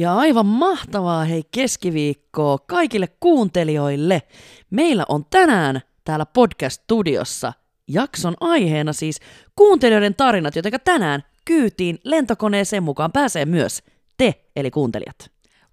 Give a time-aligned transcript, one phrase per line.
[0.00, 4.22] Ja aivan mahtavaa hei keskiviikkoa kaikille kuuntelijoille.
[4.70, 7.52] Meillä on tänään täällä podcast-studiossa
[7.88, 9.20] jakson aiheena siis
[9.56, 13.82] kuuntelijoiden tarinat, joten tänään kyytiin lentokoneeseen mukaan pääsee myös
[14.16, 15.30] te, eli kuuntelijat.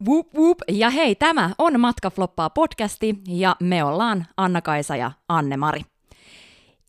[0.07, 0.57] Whoop whoop.
[0.71, 5.81] Ja hei, tämä on Matka Floppaa podcasti ja me ollaan Anna-Kaisa ja Anne-Mari.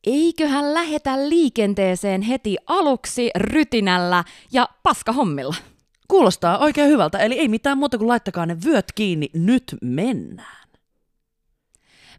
[0.05, 5.55] Eiköhän lähetä liikenteeseen heti aluksi rytinällä ja paskahommilla.
[6.09, 10.69] Kuulostaa oikein hyvältä, eli ei mitään muuta kuin laittakaa ne vyöt kiinni, nyt mennään.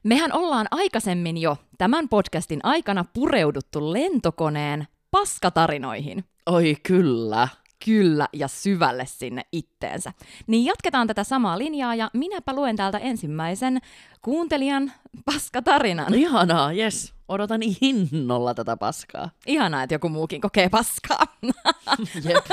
[0.04, 6.24] Mehän ollaan aikaisemmin jo tämän podcastin aikana pureuduttu lentokoneen paskatarinoihin.
[6.46, 7.48] Oi kyllä.
[7.86, 10.14] Kyllä, ja syvälle sinne itteensä.
[10.48, 13.80] Niin jatketaan tätä samaa linjaa, ja minäpä luen täältä ensimmäisen
[14.22, 14.92] kuuntelijan
[15.26, 16.14] paskatarinan.
[16.14, 17.14] Ihanaa, yes.
[17.30, 19.30] Odotan innolla tätä paskaa.
[19.48, 21.24] Ihanaa, että joku muukin kokee paskaa.
[22.30, 22.46] Jep,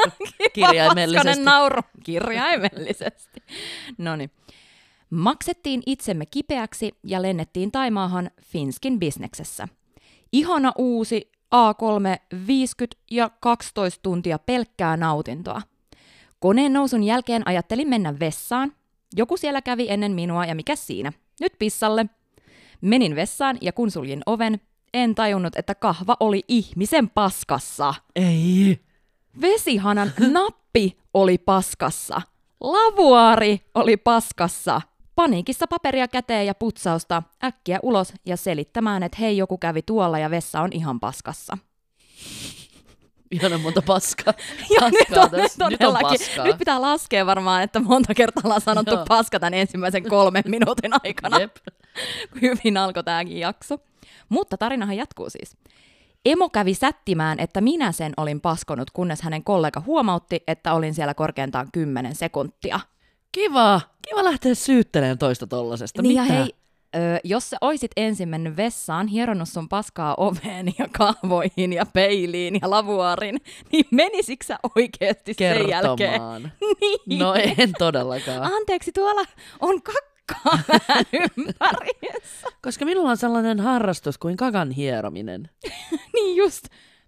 [0.52, 1.44] kirjaimellisesti.
[1.44, 3.42] Nauru, kirjaimellisesti.
[3.98, 4.30] Noniin.
[5.10, 9.68] Maksettiin itsemme kipeäksi ja lennettiin Taimaahan Finskin bisneksessä.
[10.32, 15.62] Ihana uusi A3 50 ja 12 tuntia pelkkää nautintoa.
[16.38, 18.72] Koneen nousun jälkeen ajattelin mennä vessaan.
[19.16, 21.12] Joku siellä kävi ennen minua ja mikä siinä?
[21.40, 22.06] Nyt pissalle.
[22.80, 24.60] Menin vessaan ja kun suljin oven,
[24.94, 27.94] en tajunnut, että kahva oli ihmisen paskassa.
[28.16, 28.80] Ei.
[29.40, 32.22] Vesihanan nappi oli paskassa.
[32.60, 34.80] Lavuaari oli paskassa.
[35.14, 40.30] Paniikissa paperia käteen ja putsausta, äkkiä ulos ja selittämään, että hei joku kävi tuolla ja
[40.30, 41.58] vessa on ihan paskassa.
[43.30, 44.34] Ihana monta paskaa.
[44.74, 45.68] Ja paskaa nyt on, tässä.
[45.68, 46.44] nyt, nyt on paskaa.
[46.44, 49.04] nyt pitää laskea varmaan, että monta kertaa ollaan sanottu Joo.
[49.08, 51.40] paska tämän ensimmäisen kolmen minuutin aikana.
[51.40, 51.56] Jep.
[52.42, 53.78] Hyvin alkoi tämäkin jakso.
[54.28, 55.56] Mutta tarinahan jatkuu siis.
[56.24, 61.14] Emo kävi sättimään, että minä sen olin paskonut, kunnes hänen kollega huomautti, että olin siellä
[61.14, 62.80] korkeintaan 10 sekuntia.
[63.32, 63.80] Kiva.
[64.08, 66.02] Kiva lähteä syyttelemään toista tollasesta.
[66.02, 66.34] niin Mitä?
[66.34, 66.54] ja hei,
[66.96, 72.58] ö, jos sä oisit ensin mennyt vessaan, hieronnut sun paskaa oveen ja kahvoihin ja peiliin
[72.62, 73.40] ja lavuaarin,
[73.72, 76.20] niin menisikö sä oikeasti sen jälkeen?
[77.06, 77.18] Niin.
[77.18, 78.52] No en todellakaan.
[78.52, 79.24] Anteeksi, tuolla
[79.60, 79.82] on
[80.26, 81.04] kakkaa vähän
[81.36, 82.48] ympärissä.
[82.62, 85.50] Koska minulla on sellainen harrastus kuin kakan hierominen.
[86.14, 86.64] niin just.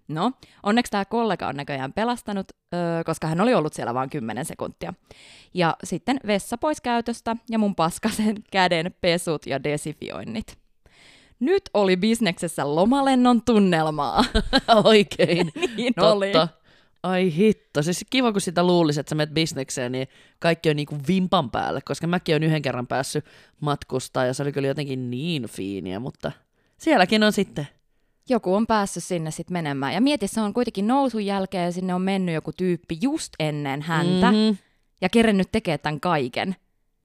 [0.07, 0.31] No,
[0.63, 4.93] onneksi tämä kollega on näköjään pelastanut, öö, koska hän oli ollut siellä vain 10 sekuntia.
[5.53, 10.57] Ja sitten vessa pois käytöstä ja mun paskasen käden pesut ja desifioinnit.
[11.39, 14.25] Nyt oli bisneksessä lomalennon tunnelmaa.
[14.83, 15.51] Oikein.
[15.75, 16.11] niin Totta.
[16.11, 16.31] oli.
[17.03, 17.83] Ai hitto.
[17.83, 20.07] Siis kiva, kun sitä luulisi, että sä menet bisnekseen, niin
[20.39, 23.25] kaikki on niinku vimpan päälle, koska mäkin on yhden kerran päässyt
[23.61, 26.31] matkustaa ja se oli kyllä jotenkin niin fiiniä, mutta
[26.77, 27.67] sielläkin on sitten.
[28.29, 29.93] Joku on päässyt sinne sitten menemään.
[29.93, 33.81] Ja mieti, se on kuitenkin nousun jälkeen ja sinne on mennyt joku tyyppi just ennen
[33.81, 34.57] häntä Mhm.
[35.01, 36.55] ja kerennyt tekemään tämän kaiken.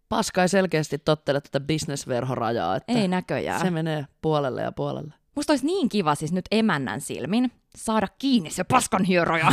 [0.08, 3.60] Paska ei selkeästi tottele tätä bisnesverhorajaa, että Ei näköjään.
[3.60, 5.14] se menee puolelle ja puolelle.
[5.36, 9.52] Musta olisi niin kiva siis nyt emännän silmin saada kiinni se paskanhieroja.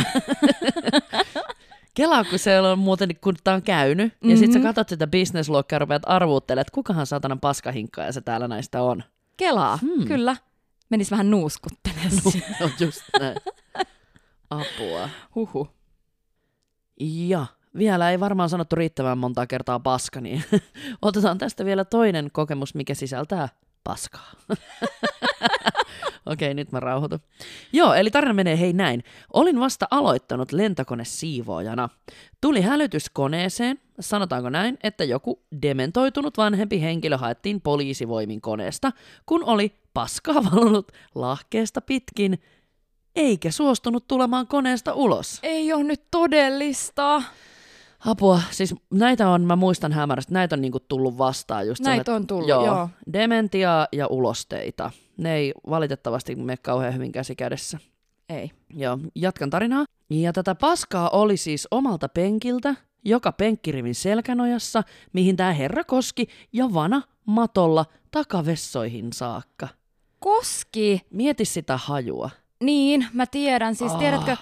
[1.94, 4.30] Kelaa, kun se on muuten, kun tää on käynyt, mm-hmm.
[4.30, 4.66] ja sit sä Mhm.
[4.66, 9.04] katsot sitä bisnesluokkaa ja rupeat arvuuttelemaan, että kukahan saatanan paskahinkkaa se täällä näistä on.
[9.36, 9.90] Kelaa, Hmm.
[9.90, 10.06] hmm.
[10.06, 10.36] kyllä.
[10.90, 12.10] Menis vähän nuuskuttelemaan.
[12.60, 13.36] No just näin.
[14.50, 15.08] Apua.
[15.34, 15.68] Huhu.
[17.00, 17.46] Ja
[17.78, 20.44] vielä ei varmaan sanottu riittävän montaa kertaa paska, niin
[21.02, 23.48] otetaan tästä vielä toinen kokemus, mikä sisältää
[23.84, 24.32] paskaa.
[26.32, 27.20] Okei, nyt mä rauhoitun.
[27.72, 29.04] Joo, eli tarina menee hei näin.
[29.32, 31.88] Olin vasta aloittanut lentokonesiivoojana.
[32.40, 38.92] Tuli hälytyskoneeseen, sanotaanko näin, että joku dementoitunut vanhempi henkilö haettiin poliisivoimin koneesta,
[39.26, 42.42] kun oli paskaa valunut lahkeesta pitkin,
[43.16, 45.38] eikä suostunut tulemaan koneesta ulos.
[45.42, 47.22] Ei ole nyt todellista.
[48.06, 52.26] Apua, siis näitä on, mä muistan hämärästi, näitä on niinku tullut vastaan just Näitä on
[52.26, 52.88] tullut, joo, joo.
[53.12, 54.90] Dementiaa ja ulosteita.
[55.16, 57.78] Ne ei valitettavasti mene kauhean hyvin käsi kädessä.
[58.28, 58.50] Ei.
[58.74, 59.84] Joo, jatkan tarinaa.
[60.10, 64.82] Ja tätä paskaa oli siis omalta penkiltä, joka penkkirivin selkänojassa,
[65.12, 69.68] mihin tämä herra koski, ja vana matolla takavessoihin saakka.
[70.18, 71.00] Koski.
[71.10, 72.30] Mieti sitä hajua.
[72.62, 73.74] Niin, mä tiedän.
[73.74, 73.98] Siis Ah.
[73.98, 74.36] tiedätkö,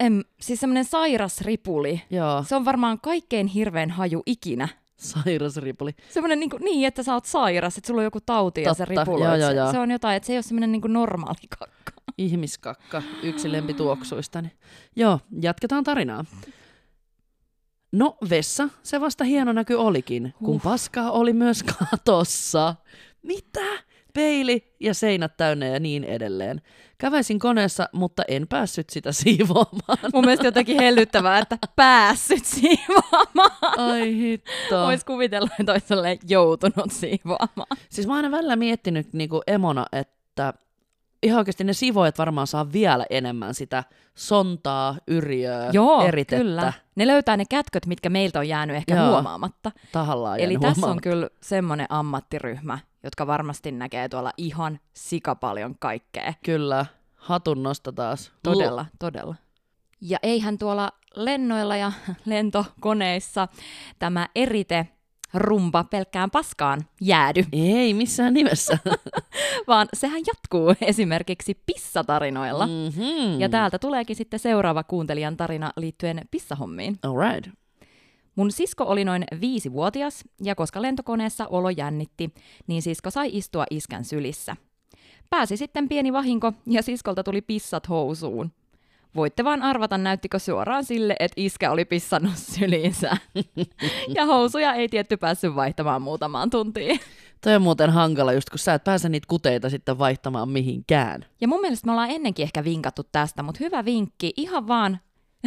[0.00, 2.02] em, siis semmoinen sairas ripuli.
[2.10, 4.68] Joo, Se on varmaan kaikkein hirvein haju ikinä.
[4.96, 5.90] sairas ripuli.
[6.10, 9.00] Semmoinen niin, niin, että sä oot sairas, että sulla on joku tauti ja se Totta,
[9.04, 9.26] ripuloi.
[9.26, 9.72] joo, joo, Se- joo.
[9.72, 11.92] Se on jotain, että se ei ole semmoinen niin normaali kakka.
[12.18, 14.50] Ihmiskakka, yksi lempituoksuistani.
[14.96, 16.24] Joo, jatketaan tarinaa.
[17.92, 20.62] No, vessa, se vasta hieno näky olikin, kun Huh.
[20.62, 22.74] paskaa oli myös katossa.
[23.22, 23.60] Mitä?
[24.14, 26.62] Peili ja seinät täynnä ja niin edelleen.
[26.98, 29.98] Käväisin koneessa, mutta en päässyt sitä siivoamaan.
[30.14, 33.50] Mun mielestä jotenkin hellyttävää, että päässyt siivoamaan.
[33.78, 34.82] Ai hitto.
[34.86, 37.76] Voisi kuvitella, että olisi joutunut siivoamaan.
[37.88, 40.54] Siis mä oon aina välillä miettinyt niinku emona, että
[41.22, 43.84] ihan oikeasti ne sivoajat varmaan saa vielä enemmän sitä
[44.14, 46.42] sontaa, yriöä, Joo, eritettä.
[46.44, 46.72] kyllä.
[47.00, 49.10] Ne löytää ne kätköt, mitkä meiltä on jäänyt ehkä Joo.
[49.10, 49.72] huomaamatta.
[49.92, 56.34] Tahallaan Eli tässä on kyllä semmoinen ammattiryhmä, jotka varmasti näkee tuolla ihan sikapaljon kaikkea.
[56.44, 56.86] Kyllä,
[57.16, 58.32] hatun nosta taas.
[58.42, 59.34] Todella, todella.
[60.00, 61.92] Ja eihän tuolla lennoilla ja
[62.24, 63.48] lentokoneissa
[63.98, 64.88] tämä erite
[65.34, 68.78] rumpa pelkkään paskaan jäädy, Ei missään nimessä.
[69.68, 72.66] vaan sehän jatkuu esimerkiksi pissatarinoilla.
[72.66, 72.72] Mm.
[72.72, 73.40] mm-hmm.
[73.40, 76.98] Ja täältä tuleekin sitten seuraava kuuntelijan tarina liittyen pissahommiin.
[77.02, 77.50] All right.
[78.36, 82.34] Mun sisko oli noin viisivuotias, ja koska lentokoneessa olo jännitti,
[82.66, 84.56] niin sisko sai istua iskän sylissä.
[85.30, 88.52] Pääsi sitten pieni vahinko, ja siskolta tuli pissat housuun.
[89.16, 93.16] Voitte vaan arvata, näyttikö suoraan sille, että iskä oli pissannut syliinsä.
[94.16, 97.00] ja housuja ei tietty päässyt vaihtamaan muutamaan tuntiin.
[97.44, 101.24] Toi on muuten hankala just, kun sä et pääse niitä kuteita sitten vaihtamaan mihinkään.
[101.40, 104.98] Ja mun mielestä me ollaan ennenkin ehkä vinkattu tästä, mutta hyvä vinkki, ihan vaan,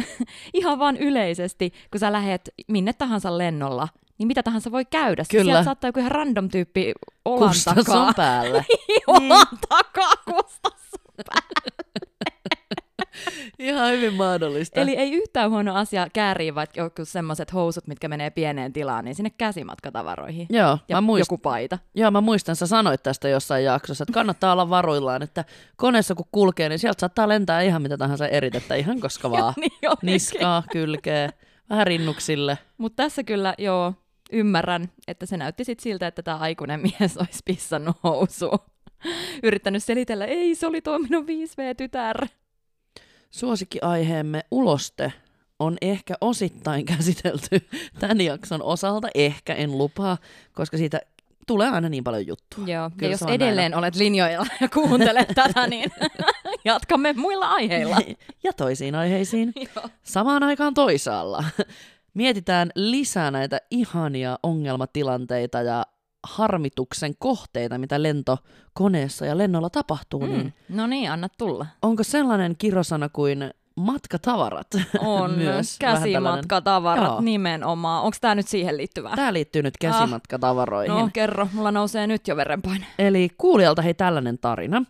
[0.54, 3.88] ihan vaan yleisesti, kun sä lähet minne tahansa lennolla,
[4.18, 5.24] niin mitä tahansa voi käydä.
[5.30, 5.44] Kyllä.
[5.44, 6.92] Sieltä saattaa joku ihan random tyyppi
[7.24, 8.04] olan Kusta takaa.
[8.04, 8.64] sun päälle.
[9.06, 11.14] Olan takaa kusta sun
[13.58, 14.80] Ihan hyvin mahdollista.
[14.80, 19.14] Eli ei yhtään huono asia kääriä vaikka joku semmoiset housut, mitkä menee pieneen tilaan, niin
[19.14, 20.46] sinne käsimatkatavaroihin.
[20.50, 21.78] Joo, Ja mä muistan, joku paita.
[21.94, 25.44] joo, mä muistan, sä sanoit tästä jossain jaksossa, että kannattaa olla varuillaan, että
[25.76, 29.54] koneessa kun kulkee, niin sieltä saattaa lentää ihan mitä tahansa eritettä, ihan koska vaan.
[29.56, 29.72] niin.
[30.02, 31.30] Niskaa, kylkeä,
[31.70, 32.58] vähän rinnuksille.
[32.78, 33.94] Mutta tässä kyllä, joo,
[34.32, 38.58] ymmärrän, että se näytti sit siltä, että tämä aikuinen mies olisi pissannut housuun.
[39.42, 42.26] Yrittänyt selitellä, ei se oli tuo minun 5V-tytär.
[43.34, 45.12] Suosikkiaiheemme uloste
[45.58, 47.68] on ehkä osittain käsitelty
[48.00, 50.18] tämän jakson osalta, ehkä en lupaa,
[50.52, 51.00] koska siitä
[51.46, 52.64] tulee aina niin paljon juttua.
[52.66, 53.34] Joo, Kyllä ja jos näin.
[53.34, 55.90] edelleen olet linjoilla ja kuuntelet tätä, niin
[56.64, 57.96] jatkamme muilla aiheilla.
[58.42, 59.54] Ja toisiin aiheisiin.
[60.02, 61.44] Samaan aikaan toisaalla.
[62.14, 65.86] Mietitään lisää näitä ihania ongelmatilanteita ja
[66.24, 70.28] harmituksen kohteita, mitä lentokoneessa ja lennolla tapahtuu, mm.
[70.28, 70.54] niin.
[70.68, 71.66] No niin, anna tulla.
[71.82, 74.66] onko sellainen kirosana kuin matkatavarat?
[74.98, 77.20] On Myös käsimatkatavarat Joo.
[77.20, 78.04] nimenomaan.
[78.04, 79.16] Onko tämä nyt siihen liittyvää?
[79.16, 80.94] Tämä liittyy nyt käsimatkatavaroihin.
[80.94, 82.86] No kerro, mulla nousee nyt jo verenpaine.
[82.98, 84.84] Eli kuulijalta hei tällainen tarina.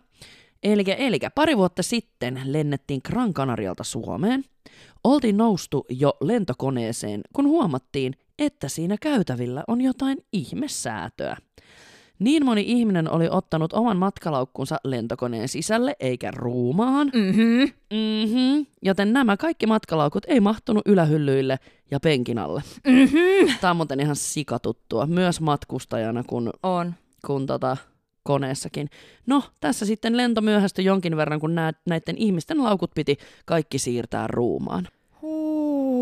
[0.63, 4.43] Eli, eli pari vuotta sitten lennettiin Gran Canarialta Suomeen.
[5.03, 11.37] Oltiin noustu jo lentokoneeseen, kun huomattiin, että siinä käytävillä on jotain ihmesäätöä.
[12.19, 17.11] Niin moni ihminen oli ottanut oman matkalaukkunsa lentokoneen sisälle eikä ruumaan.
[17.13, 17.71] Mm-hmm.
[17.93, 18.65] Mm-hmm.
[18.81, 21.59] Joten nämä kaikki matkalaukut ei mahtunut ylähyllyille
[21.91, 22.63] ja penkin alle.
[22.87, 23.53] Mm-hmm.
[23.61, 26.93] Tämä on muuten ihan sikatuttua, myös matkustajana, kun On.
[27.25, 27.77] kuin tota
[28.25, 28.89] koneessakin.
[29.25, 34.27] No, tässä sitten lento myöhästyi jonkin verran, kun nää, näiden ihmisten laukut piti kaikki siirtää
[34.27, 34.87] ruumaan.
[35.21, 35.55] Huh.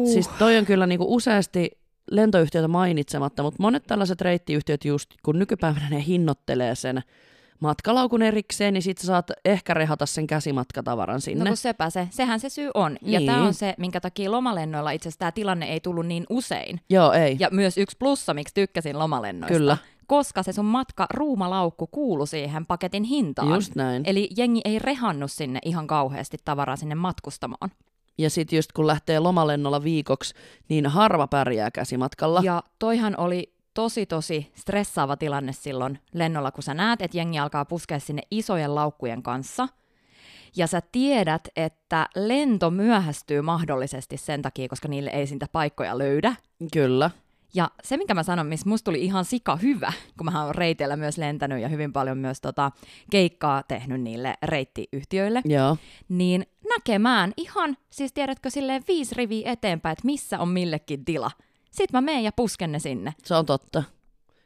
[0.04, 0.14] Uh.
[0.14, 1.72] Siis toi on kyllä niinku useasti
[2.12, 7.02] lentoyhtiötä mainitsematta, mutta monet tällaiset reittiyhtiöt just, kun nykypäivänä ne hinnoittelee sen
[7.60, 11.46] matkalaukun erikseen, niin sit sä saat ehkä rehata sen käsimatkatavaran No sinne.
[11.50, 12.98] kun sepä se, sehän se syy on.
[13.02, 13.32] Ja Niin.
[13.32, 16.80] tämä on se, minkä takia lomalennoilla itse asiassa tämä tilanne ei tullut niin usein.
[16.90, 17.36] Joo, ei.
[17.40, 19.58] Ja myös yksi plussa, miksi tykkäsin lomalennoista.
[19.58, 19.78] Kyllä.
[20.08, 23.50] Koska se sun matka ruumalaukku kuulu siihen paketin hintaan.
[23.54, 24.04] Just näin.
[24.06, 27.72] Eli jengi ei rehannut sinne ihan kauheasti tavaraa sinne matkustamaan.
[28.18, 30.36] Ja sitten just kun lähtee lomalennolla viikoksi,
[30.70, 32.42] niin harva pärjää käsimatkalla.
[32.44, 37.66] Ja toihan oli tosi tosi stressaava tilanne silloin lennolla, kun sä näet, että jengi alkaa
[37.66, 39.68] puskea sinne isojen laukkujen kanssa.
[40.56, 46.36] Ja sä tiedät, että lento myöhästyy mahdollisesti sen takia, koska niille ei siitä paikkoja löydä.
[46.74, 47.12] Kyllä.
[47.56, 50.96] Ja se, minkä mä sanon, missä musta tuli ihan sika hyvä, kun mä oon reiteillä
[50.96, 52.72] myös lentänyt ja hyvin paljon myös tota
[53.12, 55.78] keikkaa tehnyt niille reittiyhtiöille, Joo.
[56.10, 61.32] niin näkemään ihan, siis tiedätkö, silleen viisi riviä eteenpäin, että missä on millekin tila.
[61.72, 63.14] Sitten mä menen ja pusken ne sinne.
[63.24, 63.84] Se on totta.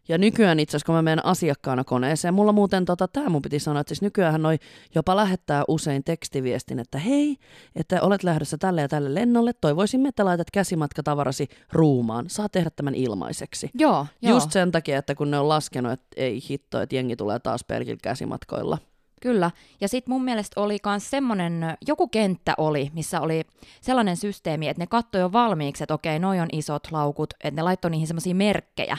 [0.09, 3.59] Ja nykyään itse asiassa, kun mä menen asiakkaana koneeseen, mulla muuten, tota, tämä mun piti
[3.59, 4.57] sanoa, että siis nykyään noi
[4.95, 7.37] jopa lähettää usein tekstiviestin, että hei,
[7.75, 12.95] että olet lähdössä tälle ja tälle lennolle, toivoisimme, että laitat käsimatkatavarasi ruumaan, saa tehdä tämän
[12.95, 13.69] ilmaiseksi.
[13.73, 14.33] Joo, joo.
[14.33, 17.63] Just sen takia, että kun ne on laskenut, että ei hitto, että jengi tulee taas
[17.63, 18.77] pelkillä käsimatkoilla.
[19.21, 19.51] Kyllä.
[19.81, 23.41] Ja sitten mun mielestä oli myös semmoinen, joku kenttä oli, missä oli
[23.81, 27.61] sellainen systeemi, että ne katsoi jo valmiiksi, että okei, noi on isot laukut, että ne
[27.61, 28.97] laittoi niihin semmoisia merkkejä,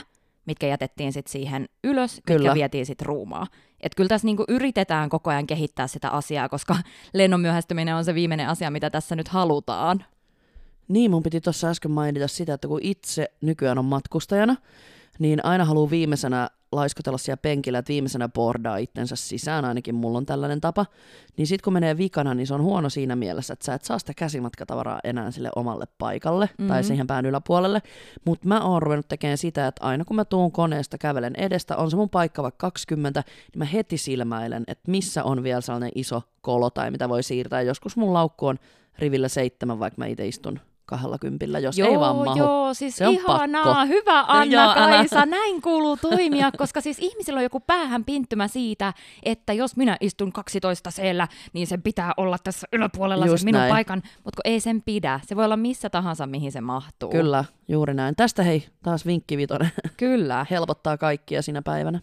[0.49, 2.39] mitkä jätettiin sitten siihen ylös, Kyllä.
[2.39, 3.47] mitkä vietiin sitten ruumaa.
[3.81, 6.75] Et kyllä tässä niinku yritetään koko ajan kehittää sitä asiaa, koska
[7.13, 10.05] lennon myöhästyminen on se viimeinen asia, mitä tässä nyt halutaan.
[10.87, 14.55] Niin, mun piti tuossa äsken mainita sitä, että kun itse nykyään on matkustajana,
[15.19, 20.25] niin aina haluaa viimeisenä laiskotella siellä penkillä, että viimeisenä bordaa itsensä sisään, ainakin mulla on
[20.25, 20.85] tällainen tapa.
[21.37, 23.99] Niin sit kun menee vikana, niin se on huono siinä mielessä, että sä et saa
[23.99, 26.67] sitä käsimatkatavaraa enää sille omalle paikalle mm-hmm.
[26.67, 27.81] tai siihen pään yläpuolelle.
[28.25, 31.91] Mutta mä oon ruvennut tekemään sitä, että aina kun mä tuun koneesta kävelen edestä, on
[31.91, 36.21] se mun paikka vaikka 20, niin mä heti silmäilen, että missä on vielä sellainen iso
[36.41, 37.61] kolo tai mitä voi siirtää.
[37.61, 38.59] Joskus mun laukku on
[38.99, 40.59] rivillä seitsemän, vaikka mä itse istun
[40.89, 42.37] kahdella kympillä, jos joo, ei vaan mahu.
[42.37, 43.85] Joo, siis Se on ihanaa, pakko.
[43.85, 44.97] hyvä Anna Joo, älä.
[44.97, 48.93] Kaisa, näin kuuluu toimia, koska siis ihmisillä on joku päähän pinttymä siitä,
[49.23, 53.59] että jos minä istun 12 siellä, niin sen pitää olla tässä yläpuolella Just se minun
[53.59, 53.71] näin.
[53.73, 57.09] paikan, mutta kun ei sen pidä, se voi olla missä tahansa, mihin se mahtuu.
[57.09, 58.15] Kyllä, juuri näin.
[58.15, 59.71] Tästä hei, taas vinkki vitonen.
[59.97, 60.45] Kyllä.
[60.51, 61.99] Helpottaa kaikkia sinä päivänä.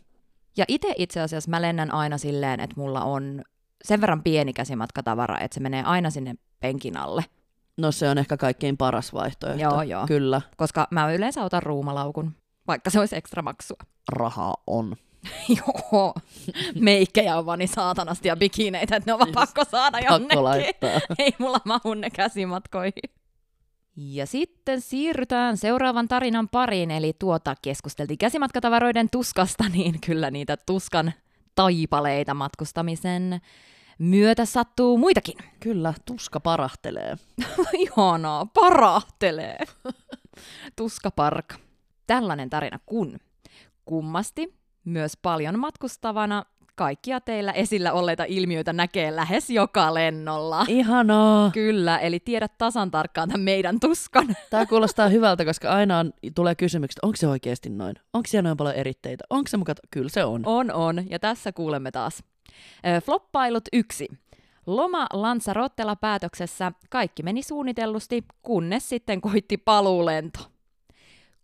[0.57, 3.43] Ja itse itse asiassa mä lennän aina silleen, että mulla on
[3.85, 7.25] sen verran pieni käsimatkatavara, että se menee aina sinne penkin alle,
[7.77, 9.63] No se on ehkä kaikkein paras vaihtoehto.
[9.63, 10.07] Joo, joo.
[10.07, 12.33] Kyllä, koska mä yleensä otan ruumalaukun,
[12.67, 13.77] vaikka se olisi ekstra maksua.
[14.13, 14.97] rahaa on.
[15.59, 16.15] Joo,
[16.81, 20.45] meikkejä on vaan niin saatanasti ja bikineitä, että ne on vaan pakko saada Pakko jonnekin.
[20.45, 20.91] laittaa.
[21.19, 23.11] Ei mulla mahu ne käsimatkoihin.
[23.97, 31.13] Ja sitten siirrytään seuraavan tarinan pariin, eli tuota keskusteltiin käsimatkatavaroiden tuskasta, niin kyllä niitä tuskan
[31.55, 33.41] taipaleita matkustamisen
[33.99, 35.35] myötä sattuu muitakin.
[35.61, 37.17] Kyllä, tuska parahtelee.
[37.73, 39.59] Ihanaa, parahtelee.
[40.77, 41.55] Tuskaparka.
[42.07, 43.19] Tällainen tarina kun
[43.85, 50.65] kummasti myös paljon matkustavana kaikkia teillä esillä olleita ilmiöitä näkee lähes joka lennolla.
[50.69, 51.51] Ihanaa.
[51.51, 54.37] Kyllä, eli tiedät tasan tarkkaan tämän meidän tuskan.
[54.51, 57.95] Tämä kuulostaa hyvältä, koska aina on, tulee kysymykset, onko se oikeasti noin?
[58.13, 59.25] Onko siellä noin paljon eritteitä?
[59.31, 59.77] Onko se mukaan?
[59.91, 60.43] Kyllä se on.
[60.47, 62.23] On, on, ja tässä kuulemme taas.
[63.05, 64.09] Floppailut yksi.
[64.67, 70.39] Loma Lanzarottella päätöksessä kaikki meni suunnitellusti, kunnes sitten koitti paluulento.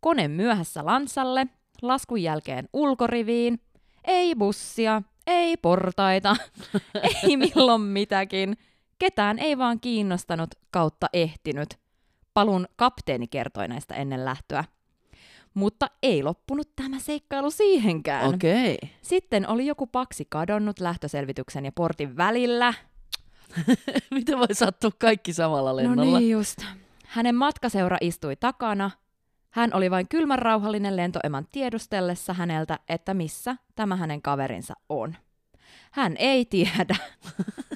[0.01, 1.47] Kone myöhässä Lansalle,
[1.83, 3.61] laskun jälkeen ulkoriviin,
[4.05, 6.37] ei bussia, ei portaita,
[7.23, 8.57] ei milloin mitäkin.
[8.99, 11.79] Ketään ei vaan kiinnostanut kautta ehtinyt.
[12.35, 14.65] Palun kapteeni kertoi näistä ennen lähtöä.
[15.55, 18.35] Mutta ei loppunut tämä seikkailu siihenkään.
[18.35, 18.75] Okei.
[18.75, 18.91] Okay.
[19.03, 22.75] Sitten oli joku paksi kadonnut lähtöselvityksen ja portin välillä.
[24.11, 26.05] Miten voi sattua kaikki samalla lennolla?
[26.13, 26.59] No niin just.
[27.07, 28.91] Hänen matkaseura istui takana.
[29.51, 35.17] Hän oli vain kylmän rauhallinen lentoeman tiedustellessa häneltä, että missä tämä hänen kaverinsa on.
[35.91, 36.97] Hän ei tiedä.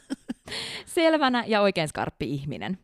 [0.86, 2.78] Selvänä ja oikein skarppi ihminen.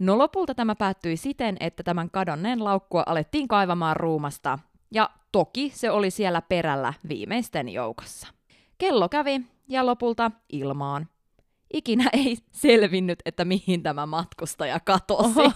[0.00, 4.58] No lopulta tämä päättyi siten, että tämän kadonneen laukkua alettiin kaivamaan ruumasta,
[4.90, 8.28] ja toki se oli siellä perällä viimeisten joukossa.
[8.78, 11.08] Kello kävi, ja lopulta ilmaan.
[11.72, 15.40] Ikinä ei selvinnyt, että mihin tämä matkustaja katosi.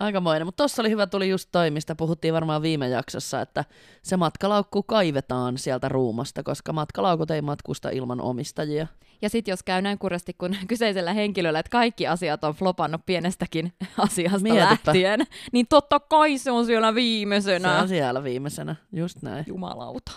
[0.00, 3.64] Aikamoinen, mutta tuossa oli hyvä, tuli just toi, mistä puhuttiin varmaan viime jaksossa, että
[4.02, 8.86] se matkalaukku kaivetaan sieltä ruumasta, koska matkalaukut ei matkusta ilman omistajia.
[9.22, 13.72] Ja sitten jos käy näin kurjasti kun kyseisellä henkilöllä, että kaikki asiat on flopannut pienestäkin
[13.98, 14.68] asiasta Mietipä.
[14.70, 15.20] lähtien,
[15.52, 17.80] niin totta kai se on siellä Se viimeisenä.
[17.82, 19.44] on siellä viimeisenä, just näin.
[19.48, 20.12] Jumalauta.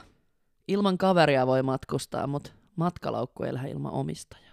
[0.68, 4.44] Ilman kaveria voi matkustaa, mutta matkalaukku ei lähde ilman omistajaa.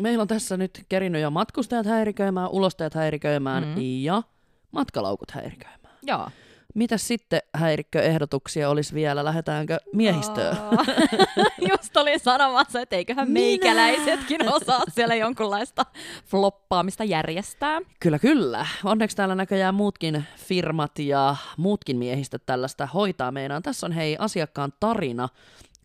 [0.00, 3.74] Meillä on tässä nyt kerinyt jo matkustajat häiriköimään, ulostajat häiriköimään mm.
[4.02, 4.22] ja
[4.76, 5.94] matkalaukut häiriköimään.
[6.02, 6.28] Joo.
[6.74, 9.24] Mitäs sitten häirikköehdotuksia olisi vielä?
[9.24, 10.56] Lähdetäänkö miehistöön?
[10.56, 10.84] Aa.
[11.70, 13.40] Just olin sanomassa, että eiköhän Minä.
[13.40, 15.86] meikäläisetkin osaa siellä jonkunlaista
[16.26, 17.80] floppaamista järjestää.
[18.00, 18.66] Kyllä, kyllä.
[18.84, 23.62] Onneksi täällä näköjään muutkin firmat ja muutkin miehistöt tällaista hoitaa meinaan.
[23.62, 25.28] Tässä on hei asiakkaan tarina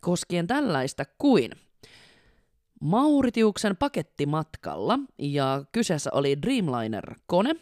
[0.00, 1.50] koskien tällaista kuin
[2.82, 7.54] Mauritiuksen pakettimatkalla ja kyseessä oli Dreamliner-kone.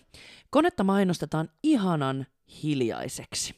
[0.50, 2.26] Konetta mainostetaan ihanan
[2.62, 3.54] hiljaiseksi.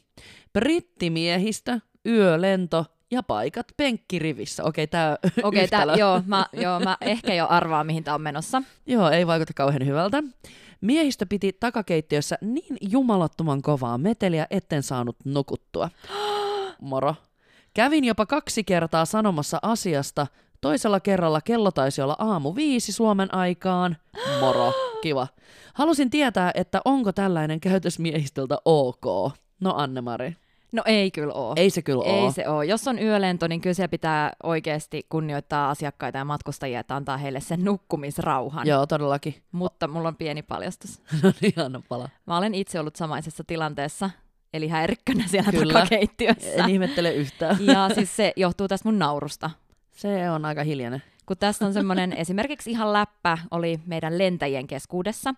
[0.53, 4.63] Brittimiehistä, yölento ja paikat penkkirivissä.
[4.63, 8.61] Okei, tämä Okei, okay, joo, mä, joo, mä ehkä jo arvaan, mihin tämä on menossa.
[8.85, 10.23] Joo, ei vaikuta kauhean hyvältä.
[10.81, 15.89] Miehistö piti takakeittiössä niin jumalattoman kovaa meteliä, etten saanut nukuttua.
[16.81, 17.15] Moro.
[17.73, 20.27] Kävin jopa kaksi kertaa sanomassa asiasta.
[20.63, 23.97] Toisella kerralla kello taisi olla aamu viisi Suomen aikaan.
[24.39, 24.73] Moro.
[25.01, 25.27] Kiva.
[25.73, 29.05] Halusin tietää, että onko tällainen käytös miehistöltä ok.
[29.59, 30.35] No Anne-Mari.
[30.71, 31.53] No ei kyllä oo.
[31.55, 32.31] Ei se kyllä Ei oo.
[32.31, 32.65] se ole.
[32.65, 37.39] Jos on yölento, niin kyllä se pitää oikeasti kunnioittaa asiakkaita ja matkustajia, että antaa heille
[37.39, 38.67] sen nukkumisrauhan.
[38.67, 39.35] Joo, todellakin.
[39.51, 41.01] Mutta mulla on pieni paljastus.
[41.23, 42.09] No niin, anna pala.
[42.27, 44.09] Mä olen itse ollut samaisessa tilanteessa
[44.53, 45.73] eli häirikkönä siellä Kyllä.
[45.73, 46.49] takakeittiössä.
[46.63, 47.65] En ihmettele yhtään.
[47.65, 49.49] Ja siis se johtuu tästä mun naurusta.
[49.93, 51.03] Se on aika hiljainen.
[51.25, 55.35] Kun tässä on semmoinen esimerkiksi ihan läppä oli meidän lentäjien keskuudessa,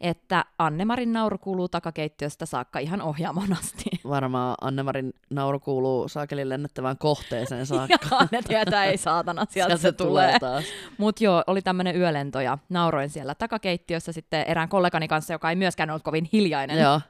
[0.00, 3.84] että Annemarin nauru kuuluu takakeittiöstä saakka ihan ohjaamon asti.
[4.08, 8.16] Varmaan Annemarin nauru kuuluu saakelin lennettävään kohteeseen saakka.
[8.20, 10.38] Ja ne tietää, ei saatana, sieltä se, tulee.
[10.38, 10.64] taas.
[10.98, 15.56] Mutta joo, oli tämmöinen yölento ja nauroin siellä takakeittiössä sitten erään kollegani kanssa, joka ei
[15.56, 16.78] myöskään ollut kovin hiljainen.
[16.78, 17.00] Joo.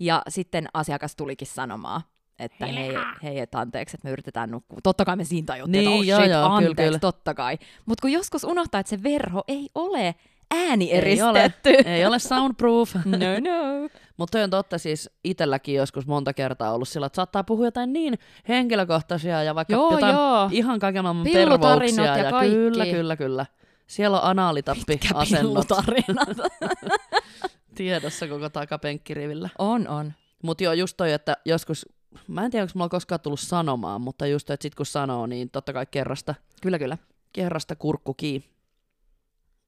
[0.00, 2.02] Ja sitten asiakas tulikin sanomaan,
[2.38, 4.78] että hei, hei, et anteeksi, että me yritetään nukkua.
[4.82, 6.98] Totta kai me siinä tajuttiin, Niin, että oh joo, shit, joo, kyllä, anteeksi, kyllä.
[6.98, 7.58] totta kai.
[7.86, 10.14] Mutta kun joskus unohtaa, että se verho ei ole
[10.54, 11.70] ääni Ei ole, eristetty.
[11.90, 12.94] ei ole soundproof.
[13.04, 13.88] No no.
[14.16, 18.18] Mutta on totta siis itselläkin joskus monta kertaa ollut sillä, että saattaa puhua jotain niin
[18.48, 20.48] henkilökohtaisia ja vaikka Joo, jotain joo.
[20.52, 22.16] ihan kaiken maailman pervouksia.
[22.16, 22.54] ja kaikki.
[22.56, 23.46] Kyllä, kyllä, kyllä.
[23.86, 26.28] Siellä on anaalitappi asennot Pillutarinat.
[27.74, 29.48] tiedossa koko takapenkkirivillä.
[29.58, 30.12] on, on.
[30.42, 31.86] Mutta joo, just toi, että joskus,
[32.28, 35.50] mä en tiedä, onko mulla koskaan tullut sanomaan, mutta just että sit kun sanoo, niin
[35.50, 36.98] totta kai kerrasta, Kyllä, kyllä.
[37.32, 38.56] kerrasta kurkku kiinni.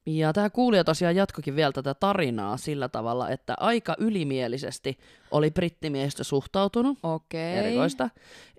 [0.06, 4.98] Ja tämä kuulija tosiaan jatkokin vielä tätä tarinaa sillä tavalla, että aika ylimielisesti
[5.30, 6.98] oli brittimiehistö suhtautunut.
[7.02, 7.56] Okei.
[7.56, 8.10] Erikoista.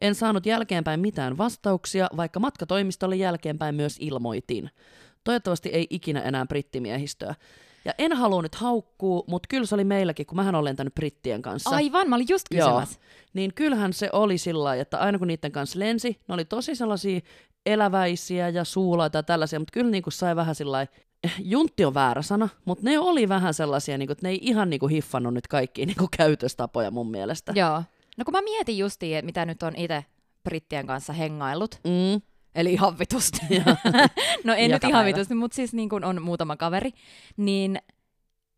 [0.01, 4.69] En saanut jälkeenpäin mitään vastauksia, vaikka matkatoimistolle jälkeenpäin myös ilmoitin.
[5.23, 7.35] Toivottavasti ei ikinä enää brittimiehistöä.
[7.89, 11.41] Ja en halua nyt haukkuu, mutta kyllä se oli meilläkin, kun mähän olen lentänyt brittien
[11.41, 11.69] kanssa.
[11.69, 12.67] Aivan, mä olin just Joo.
[12.67, 12.99] kysymässä.
[13.33, 16.75] Niin kyllähän se oli sillä lailla, että aina kun niiden kanssa lensi, ne oli tosi
[16.75, 17.19] sellaisia
[17.65, 20.87] eläväisiä ja suulaita ja tällaisia, mutta kyllä niin kuin sai vähän sillä
[21.39, 24.69] juntti on väärä sana, mutta ne oli vähän sellaisia, niin kuin, että ne ei ihan
[24.69, 27.53] niin kuin hiffannut nyt kaikkia niin kuin käytöstapoja mun mielestä.
[27.55, 27.83] Joo.
[28.17, 30.05] No kun mä mietin justiin, mitä nyt on itse
[30.43, 32.21] brittien kanssa hengaillut, Mm,
[32.59, 33.39] eli ihan vitusti.
[34.43, 36.91] no en nyt ihan vitusti, mutta siis niin kuin on muutama kaveri,
[37.37, 37.79] niin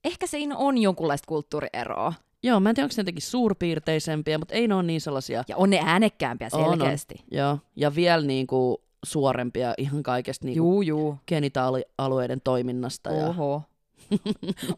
[0.03, 2.13] ehkä siinä on jonkunlaista kulttuurieroa.
[2.43, 5.43] Joo, mä en tiedä, onko ne jotenkin suurpiirteisempiä, mutta ei ne ole niin sellaisia.
[5.47, 6.77] Ja on ne äänekkäämpiä On, on.
[6.79, 7.23] selkeästi.
[7.31, 11.17] Joo, ja vielä niin kuin suorempia ihan kaikesta niin kuin Juu, juu.
[11.27, 13.11] genitaalialueiden toiminnasta.
[13.11, 13.27] Ja...
[13.27, 13.61] Oho.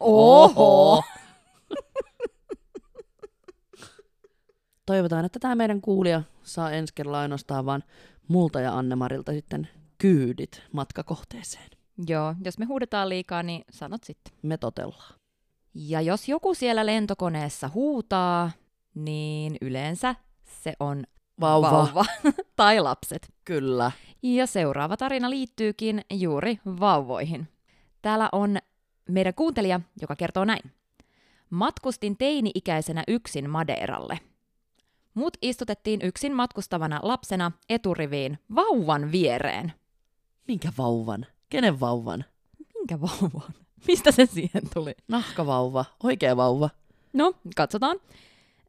[0.00, 1.02] Oho.
[4.86, 7.84] Toivotaan, että tämä meidän kuulija saa ensi kerralla ainoastaan vaan
[8.28, 11.70] multa ja Annemarilta sitten kyydit matkakohteeseen.
[12.06, 14.34] Joo, jos me huudetaan liikaa, niin sanot sitten.
[14.42, 15.14] Me totellaan.
[15.74, 18.50] Ja jos joku siellä lentokoneessa huutaa,
[18.94, 21.04] niin yleensä se on
[21.40, 21.70] Vauva.
[21.70, 22.04] vauva
[22.56, 23.32] tai lapset.
[23.44, 23.90] Kyllä.
[24.22, 27.48] Ja seuraava tarina liittyykin juuri vauvoihin.
[28.02, 28.58] Täällä on
[29.08, 30.72] meidän kuuntelija, joka kertoo näin.
[31.50, 34.18] Matkustin teini-ikäisenä yksin Madeiralle.
[35.14, 39.72] Mut istutettiin yksin matkustavana lapsena eturiviin vauvan viereen.
[40.48, 41.26] Minkä vauvan?
[41.48, 42.24] Kenen vauvan?
[42.74, 43.54] Minkä vauvan?
[43.88, 44.94] Mistä se siihen tuli?
[45.08, 45.84] Nahkavauva.
[46.02, 46.70] Oikea vauva.
[47.12, 47.96] No, katsotaan.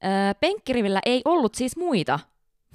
[0.03, 2.19] Öö, penkkirivillä ei ollut siis muita.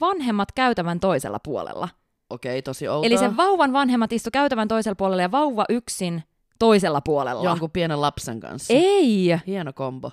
[0.00, 1.88] Vanhemmat käytävän toisella puolella.
[2.30, 3.06] Okei, tosi outoa.
[3.06, 6.22] Eli sen vauvan vanhemmat istu käytävän toisella puolella ja vauva yksin
[6.58, 7.44] toisella puolella.
[7.44, 8.74] Jonkun pienen lapsen kanssa.
[8.74, 9.28] Ei!
[9.46, 10.12] Hieno kombo.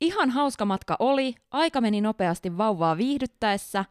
[0.00, 3.84] Ihan hauska matka oli, aika meni nopeasti vauvaa viihdyttäessä,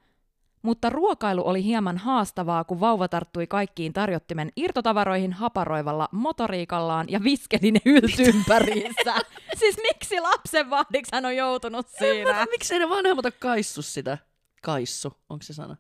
[0.62, 7.72] mutta ruokailu oli hieman haastavaa, kun vauva tarttui kaikkiin tarjottimen irtotavaroihin haparoivalla motoriikallaan ja viskeli
[7.72, 9.16] ne yltympäriinsä.
[9.60, 12.32] siis miksi lapsen vahdiksi hän on joutunut En mä siinä?
[12.34, 14.18] tiedä, miksei ne vanhemmat ole kaissu sitä.
[14.64, 15.76] Kaissu, onko se sana?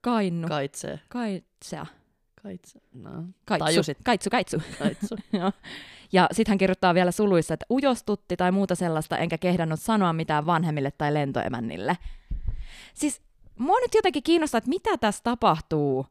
[0.00, 0.48] Kainnu.
[0.48, 1.00] Kaitsee.
[1.08, 1.86] Kaitsea.
[2.42, 2.80] Kaitse.
[2.94, 3.10] No,
[3.44, 3.64] Kaitsu.
[3.64, 3.98] tajusit.
[4.04, 4.62] Kaitsu, kaitsu.
[4.78, 5.16] Kaitsu.
[5.38, 5.52] Joo.
[6.12, 10.46] Ja sitten hän kirjoittaa vielä suluissa, että ujostutti tai muuta sellaista, enkä kehdannut sanoa mitään
[10.46, 11.98] vanhemmille tai lentoemännille.
[12.94, 13.20] Siis
[13.58, 16.06] mua nyt jotenkin kiinnostaa, että mitä tässä tapahtuu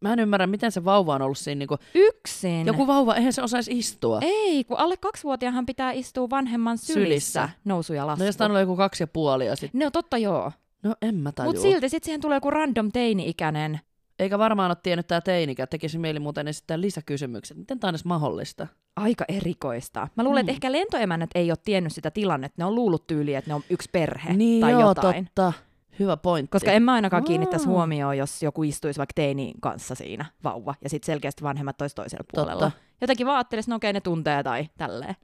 [0.00, 1.58] Mä en ymmärrä, miten se vauva on ollut siinä.
[1.58, 2.66] Niinku, yksin.
[2.66, 4.18] joku vauva, eihän se osaisi istua.
[4.22, 7.48] Ei, kun alle kaksivuotiaahan pitää istua vanhemman sylissä, Sylissä.
[7.64, 8.22] nousu ja lasku.
[8.22, 10.52] No jos on ollut joku kaksi ja puoli ja sit, No totta joo.
[10.82, 11.48] no en mä tajua.
[11.52, 13.80] Mutta silti sitten siihen tulee joku random teini-ikäinen.
[14.20, 17.56] Eikä varmaan ole tiennyt tää teinikä, tekisi mieli muuten esittää lisäkysymykset.
[17.56, 18.66] Miten tää on edes mahdollista?
[18.96, 20.08] Aika erikoista.
[20.16, 20.56] Mä luulen, että Hmm.
[20.56, 22.54] ehkä lentoemännät ei ole tiennyt sitä tilannetta.
[22.58, 25.24] Ne on luullut tyyliä, että ne on yksi perhe niin tai joo, jotain.
[25.24, 25.52] totta.
[25.98, 26.50] Hyvä pointti.
[26.52, 27.72] Koska en mä ainakaan kiinnittäisi Aa.
[27.72, 32.24] huomioon, jos joku istuisi vaikka teinin kanssa siinä, vauva, ja sitten selkeästi vanhemmat olisi toisella
[32.34, 32.60] puolella.
[32.60, 32.80] Totta.
[33.00, 35.14] Jotenkin vaan ajattelisi, no okei, ne tuntee tai tälleen.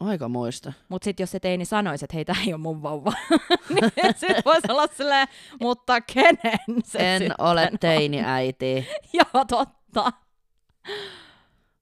[0.00, 0.72] Aika moista.
[0.88, 3.12] Mutta sitten jos se teini sanoisi, että hei, tää ei ole mun vauva,
[3.74, 5.28] niin sitten voisi olla silleen,
[5.60, 8.88] mutta kenen se en ole teini-äiti.
[9.18, 10.12] Joo, totta.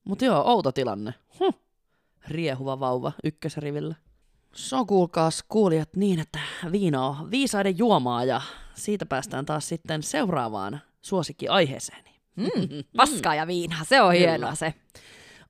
[0.04, 1.14] Mutta joo, outo tilanne.
[1.40, 1.54] Huh.
[2.28, 3.94] Riehuva vauva ykkösrivillä.
[4.54, 6.38] Se on kuulkaas kuulijat niin, että
[6.72, 8.40] viina on viisaiden juomaa ja
[8.74, 12.04] siitä päästään taas sitten seuraavaan suosikkiaiheeseen.
[12.36, 14.30] Mm, paskaa ja viinaa, se on Kyllä.
[14.30, 14.74] hienoa se.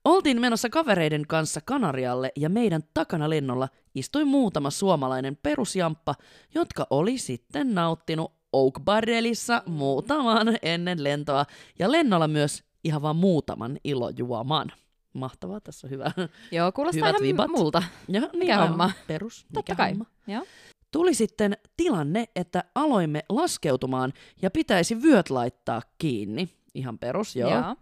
[0.08, 6.14] Oltiin menossa kavereiden kanssa Kanarialle ja meidän takana lennolla istui muutama suomalainen perusjamppa,
[6.54, 11.46] jotka oli sitten nauttinut Oak Barrelissa muutaman ennen lentoa
[11.78, 14.72] ja lennolla myös ihan vaan muutaman ilojuoman.
[15.14, 16.12] Mahtavaa, tässä on hyvä.
[16.52, 17.50] Joo, kuulostaa Hyvät ihan vibat.
[17.50, 17.82] multa.
[18.08, 18.90] Ja, niin Mikä homma?
[19.06, 19.46] Perus.
[19.54, 19.90] Totta mikä kai.
[19.90, 20.04] homma.
[20.26, 20.44] Joo.
[20.90, 26.48] Tuli sitten tilanne, että aloimme laskeutumaan ja pitäisi vyöt laittaa kiinni.
[26.74, 27.50] Ihan perus, joo.
[27.50, 27.76] Joo.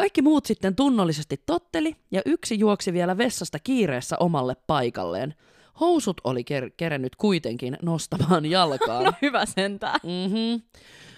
[0.00, 5.34] Kaikki muut sitten tunnollisesti totteli ja yksi juoksi vielä vessasta kiireessä omalle paikalleen.
[5.80, 9.04] Housut oli ker- kerennyt kuitenkin nostamaan jalkaan.
[9.04, 10.00] No hyvä sentään.
[10.02, 10.62] mm-hmm.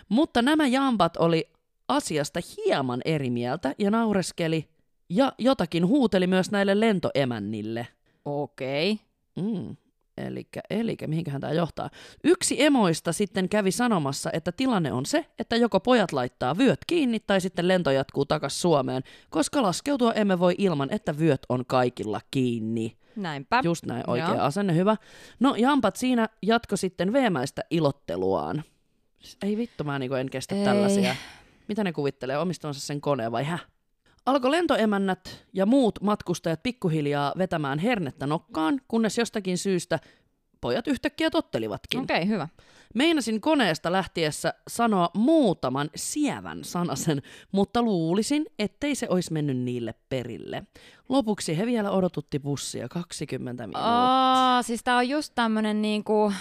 [0.09, 1.51] Mutta nämä jampat oli
[1.89, 4.69] asiasta hieman eri mieltä ja naureskeli
[5.09, 7.89] ja jotakin huuteli myös näille lentoemännille.
[8.25, 9.01] Okei.
[9.37, 9.77] Mm.
[10.17, 11.91] Elikkä, elikkä mihinköhän tämä johtaa?
[12.25, 17.21] Yksi emoista sitten kävi sanomassa, että tilanne on se, että joko pojat laittaa vyöt kiinni
[17.21, 22.21] tai sitten lento jatkuu takas Suomeen, koska laskeutua emme voi ilman, että vyöt on kaikilla
[22.31, 22.97] kiinni.
[23.17, 23.61] Näinpä.
[23.65, 24.41] Just näin, oikea Joo.
[24.41, 24.97] asenne, hyvä.
[25.41, 28.63] No, jampat siinä jatko sitten veemäistä ilotteluaan.
[29.43, 30.65] Ei vittu, mä niinku en kestä Ei.
[30.65, 31.17] tällaisia.
[31.69, 33.67] Mitä ne kuvittelee, omistavansa sen koneen vai häh?
[34.27, 39.99] Alkoi lentoemännät ja muut matkustajat pikkuhiljaa vetämään hernettä nokkaan, kunnes jostakin syystä
[40.61, 42.01] pojat yhtäkkiä tottelivatkin.
[42.01, 42.49] Okei, okay, hyvä.
[42.95, 50.63] Meinasin koneesta lähtiessä sanoa muutaman sievän sanasen, mutta luulisin, ettei se olisi mennyt niille perille.
[51.09, 53.85] Lopuksi he vielä odotutti bussia 20 minuuttia.
[53.85, 56.33] Aa, siis tää on just tämmönen niinku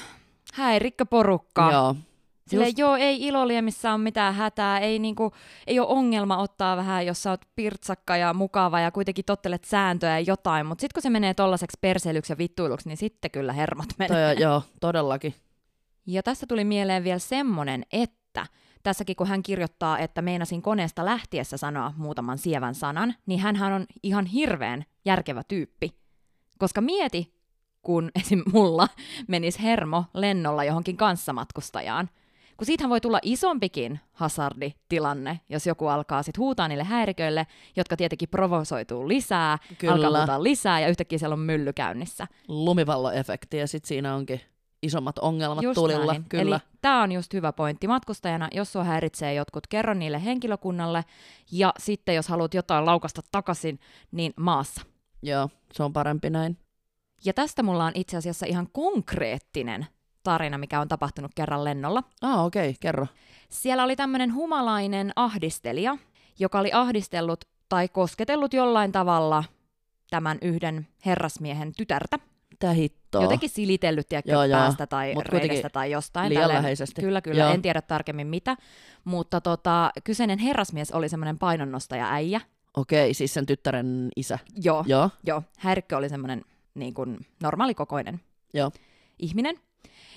[0.54, 1.70] häirikköporukka.
[1.72, 1.96] Joo.
[2.52, 5.32] Silleen, Just- joo, ei iloliemissä ole mitään hätää, ei, niinku,
[5.68, 10.20] ei ole ongelma ottaa vähän, jos sä oot pirtsakka ja mukava ja kuitenkin tottelet sääntöjä
[10.20, 13.90] ja jotain, mutta sitten kun se menee tollaseksi perseilyksi ja vittuiluksi, niin sitten kyllä hermot
[13.98, 14.36] menee.
[14.36, 15.36] Toi, joo, todellakin.
[16.06, 18.46] Ja tässä tuli mieleen vielä semmonen, että
[18.84, 23.86] tässäkin kun hän kirjoittaa, että meinasin koneesta lähtiessä sanoa muutaman sievän sanan, niin hän on
[24.04, 25.92] ihan hirveän järkevä tyyppi.
[26.60, 27.34] Koska mieti,
[27.82, 28.44] kun esim.
[28.54, 28.88] mulla
[29.28, 32.10] menisi hermo lennolla johonkin kanssamatkustajaan,
[32.62, 38.30] kun siitähän voi tulla isompikin hazarditilanne, jos joku alkaa sit huutaa niille häiriköille, jotka tietenkin
[38.30, 39.94] provosoituu lisää, Kyllä.
[39.94, 42.28] alkaa huutaa lisää ja yhtäkkiä siellä on mylly käynnissä.
[42.48, 44.42] Lumivalloefekti ja sitten siinä onkin
[44.84, 46.06] isommat ongelmat Just tulilla.
[46.14, 46.26] näin.
[46.30, 46.56] Kyllä.
[46.56, 48.48] Eli tämä on just hyvä pointti matkustajana.
[48.52, 51.06] Jos sua häiritsee jotkut, kerro niille henkilökunnalle.
[51.52, 53.80] Ja sitten jos haluat jotain laukasta takaisin,
[54.12, 54.82] niin maassa.
[55.24, 56.58] Joo, se on parempi näin.
[57.26, 59.88] Ja tästä mulla on itse asiassa ihan konkreettinen
[60.24, 62.04] tarina, mikä on tapahtunut kerran lennolla.
[62.22, 63.08] Ah, okei, okay, kerro.
[63.50, 65.98] Siellä oli tämmöinen humalainen ahdistelija,
[66.40, 69.44] joka oli ahdistellut tai kosketellut jollain tavalla
[70.10, 72.20] tämän yhden herrasmiehen tytärtä.
[72.60, 73.22] Tää hittoa.
[73.22, 74.60] Jotenkin silitellyt tiedätkö, Joo, joo.
[74.60, 76.30] päästä tai Mut reidestä tai jostain.
[76.30, 76.64] liian tälleen.
[76.64, 77.02] läheisesti.
[77.02, 77.44] Kyllä, kyllä.
[77.44, 77.54] Joo.
[77.54, 78.58] En tiedä tarkemmin mitä.
[79.04, 82.42] Mutta tota, kyseinen herrasmies oli semmoinen painonnostaja äijä.
[82.78, 84.40] Okei, siis sen tyttären isä.
[84.64, 85.44] Joo, Joo, joo.
[85.58, 86.42] Häirikkö oli semmoinen
[86.76, 88.22] niin kuin normaalikokoinen
[88.54, 88.72] joo.
[89.20, 89.56] ihminen.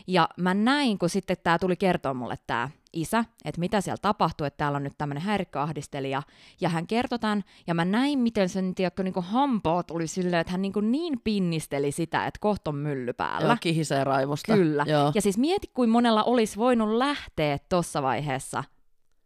[0.07, 4.47] Ja mä näin, kun sitten tämä tuli kertoa mulle tämä isä, että mitä siellä tapahtui,
[4.47, 6.23] että täällä on nyt tämmöinen häirikköahdistelija.
[6.61, 10.41] Ja hän kertoi tämän, ja mä näin, miten sen tiedätkö, niin kuin hampaat oli silleen,
[10.41, 13.49] että hän niin, kuin niin pinnisteli sitä, että kohta on mylly päällä.
[13.49, 14.55] Joo, kihisee raivosta.
[14.55, 14.85] Kyllä.
[14.89, 15.13] Joo.
[15.15, 18.65] Ja siis mieti, kuin monella olisi voinut lähteä tuossa vaiheessa,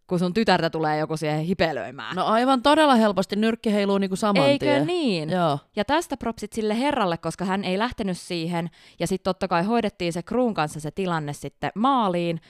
[0.09, 2.17] kun sun tytärtä tulee joku siihen hipelöimään.
[2.17, 4.87] No aivan todella helposti nyrkki heiluu niinku saman Eikö tien.
[4.87, 5.31] niin?
[5.31, 5.59] Joo.
[5.77, 8.71] Ja tästä propsit sille herralle, koska hän ei lähtenyt siihen.
[8.99, 12.41] Ja sitten totta kai hoidettiin se kruun kanssa se tilanne sitten maaliin.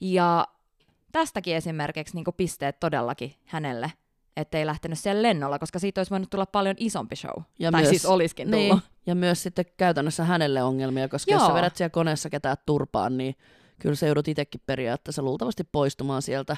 [0.00, 0.46] Ja
[1.12, 3.92] tästäkin esimerkiksi niin pisteet todellakin hänelle,
[4.36, 7.42] ettei lähtenyt siellä lennolla, koska siitä olisi voinut tulla paljon isompi show.
[7.58, 8.78] Ja tai myös- siis olisikin tullut.
[8.78, 8.82] Niin.
[9.06, 11.48] Ja myös sitten käytännössä hänelle ongelmia, koska jos Joo.
[11.48, 13.34] sä vedät siellä koneessa ketään turpaan, niin
[13.78, 16.56] kyllä se joudut itsekin periaatteessa luultavasti poistumaan sieltä.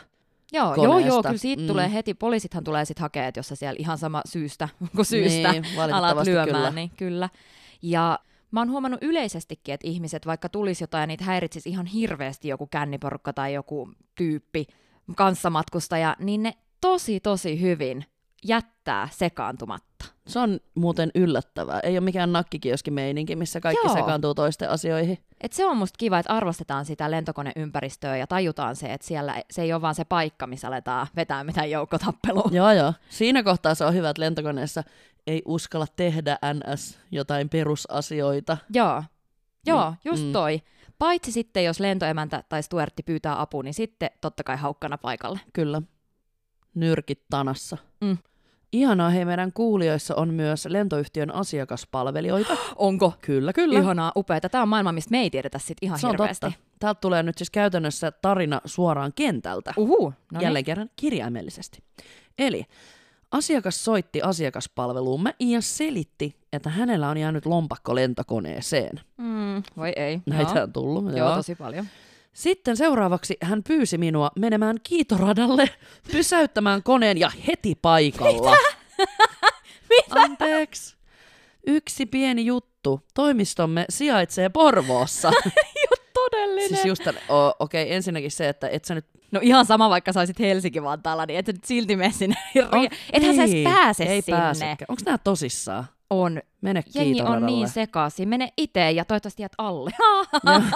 [0.52, 1.08] Joo, joo, koneesta.
[1.08, 1.66] joo, kyllä siitä Mm.
[1.66, 5.52] tulee heti, poliisithan tulee sitten hakea, että jos sä siellä ihan sama syystä kuin syystä
[5.52, 6.70] Niin, alat lyömään, kyllä.
[6.70, 7.28] niin kyllä.
[7.82, 8.18] Ja
[8.50, 12.66] mä oon huomannut yleisestikin, että ihmiset, vaikka tulisi jotain ja niitä häiritsisi ihan hirveästi joku
[12.66, 14.66] känniporukka tai joku tyyppi,
[15.16, 18.04] kanssamatkustaja, niin ne tosi tosi hyvin
[18.44, 19.88] jättää sekaantumatta.
[20.28, 21.80] Se on muuten yllättävää.
[21.80, 23.94] Ei ole mikään nakkikioski meininki, missä kaikki Joo.
[23.94, 25.18] sekaantuu toisten asioihin.
[25.40, 29.62] Et se on musta kiva, että arvostetaan sitä lentokoneympäristöä ja tajutaan se, että siellä se
[29.62, 32.48] ei ole vaan se paikka, missä aletaan vetää mitään joukkotappelua.
[32.50, 32.92] Joo, joo.
[33.08, 34.82] Siinä kohtaa se on hyvä, että lentokoneessa
[35.26, 38.56] ei uskalla tehdä NS jotain perusasioita.
[38.74, 39.02] Joo,
[39.66, 40.32] joo, Mm, just mm.
[40.32, 40.62] toi.
[40.98, 45.40] Paitsi sitten, jos lentoemäntä tai stuertti pyytää apua, niin sitten totta kai haukkana paikalle.
[45.52, 45.82] Kyllä.
[46.74, 47.76] Nyrkit tanassa.
[48.00, 48.18] Mm.
[48.72, 52.57] Ihanaa, hei meidän kuulijoissa on myös lentoyhtiön asiakaspalvelijoita.
[52.76, 53.12] Onko?
[53.20, 53.78] Kyllä, kyllä.
[53.81, 54.48] Ihanaa, upeata.
[54.48, 56.46] Tämä on maailma, mistä me ei tiedetä sit ihan Se on hirveästi.
[56.46, 56.61] totta.
[56.78, 59.74] Täältä tulee nyt siis käytännössä tarina suoraan kentältä.
[59.76, 61.83] Uhu, no Jälleen kerran kirjaimellisesti.
[62.38, 62.64] Eli
[63.31, 69.00] Asiakas soitti asiakaspalveluumme ja selitti, että hänellä on jäänyt lompakko lentokoneeseen.
[69.16, 70.20] Mm, voi ei.
[70.26, 70.62] Näitä Joo.
[70.62, 71.04] on tullut.
[71.04, 71.35] Joo, Joo.
[71.37, 71.87] tosi paljon.
[72.38, 75.70] Sitten seuraavaksi hän pyysi minua menemään kiitoradalle,
[76.12, 78.57] pysäyttämään koneen ja heti paikalla.
[79.90, 80.20] Mitä?
[80.20, 80.96] Anteeksi.
[81.66, 83.01] Yksi pieni juttu.
[83.14, 85.31] Toimistomme sijaitsee Porvoossa.
[86.14, 86.68] Todellinen.
[86.68, 89.07] siis just, tämän- o- okei, okay, ensinnäkin se, että et sä nyt...
[89.31, 92.37] No ihan sama, vaikka saisit Helsinki Vantaalla, niin et sä nyt silti mene sinne.
[92.72, 94.77] On- Ethän sä edes pääse ei sinne.
[94.88, 95.85] Onko nämä tosissaan?
[96.11, 96.40] On.
[96.61, 98.29] Mene Jengi on niin sekaisin.
[98.29, 99.90] Mene itse ja toivottavasti jäät alle.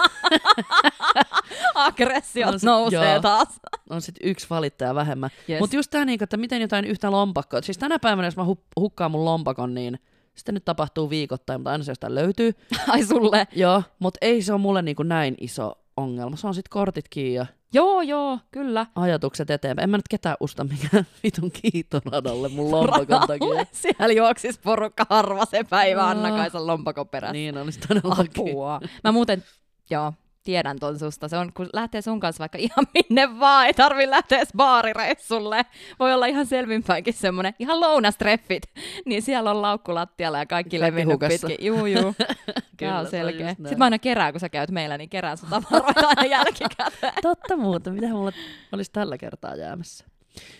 [1.75, 3.21] Aggressiot On se- nousee joo.
[3.21, 3.47] taas.
[3.89, 5.29] on sitten yksi valittaja vähemmän.
[5.49, 5.59] Yes.
[5.59, 7.61] Mutta just tämä, niinku, että miten jotain yhtä lompakkoa.
[7.61, 9.99] Siis tänä päivänä, jos mä hu- hukkaan mun lompakon, niin
[10.35, 12.51] sitä nyt tapahtuu viikoittain, mutta aina se jostain löytyy.
[12.87, 13.47] Ai sulle.
[13.55, 16.35] Joo, mutta ei se ole mulle niinku näin iso ongelma.
[16.35, 18.85] Se on sitten kortit kiinni ja Joo, joo, kyllä.
[18.95, 19.83] ajatukset eteenpäin.
[19.83, 23.65] En mä nyt ketään usta mikään vitun kiitoradalle mun lompakon takia.
[23.71, 26.07] Siellä juoksis porukka harva se päivä.
[26.07, 27.33] Anna-Kaisan lompakon perässä.
[27.33, 28.49] Niin olisi todellakin.
[28.49, 28.79] Apua.
[29.03, 29.43] Mä muuten,
[29.89, 31.27] joo, tiedän ton susta.
[31.27, 35.65] Se on, kun lähtee sun kanssa vaikka ihan minne vaan, ei tarvi lähteä edes baarireissulle.
[35.99, 38.63] Voi olla ihan selvinpäinkin semmonen ihan lounastreffit.
[39.05, 41.47] Niin siellä on laukku lattialla ja kaikki, Kaikki levinnyt hukassa.
[41.47, 41.65] pitkin.
[41.65, 42.13] Juu, juu.
[42.17, 43.45] Tää Kyllä, on se on selkeä.
[43.45, 43.55] näin.
[43.55, 47.13] Sitten mä aina kerään, kun sä käyt meillä, niin kerään sun tavaroita aina jälkikäteen.
[47.21, 48.31] Totta muuta, mitä mulla
[48.71, 50.05] olisi tällä kertaa jäämässä.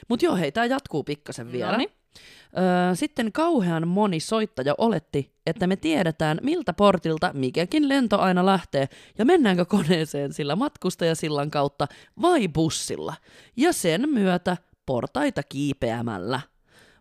[0.10, 1.72] Mutta joo, hei, tämä jatkuu pikkasen vielä.
[1.72, 1.90] Noniin.
[2.58, 8.90] Öö, sitten kauhean moni soittaja oletti, että me tiedetään, miltä portilta mikäkin lento aina lähtee
[9.18, 11.88] ja mennäänkö koneeseen sillä matkustajasillan kautta
[12.22, 13.16] vai bussilla.
[13.58, 16.40] Ja sen myötä portaita kiipeämällä.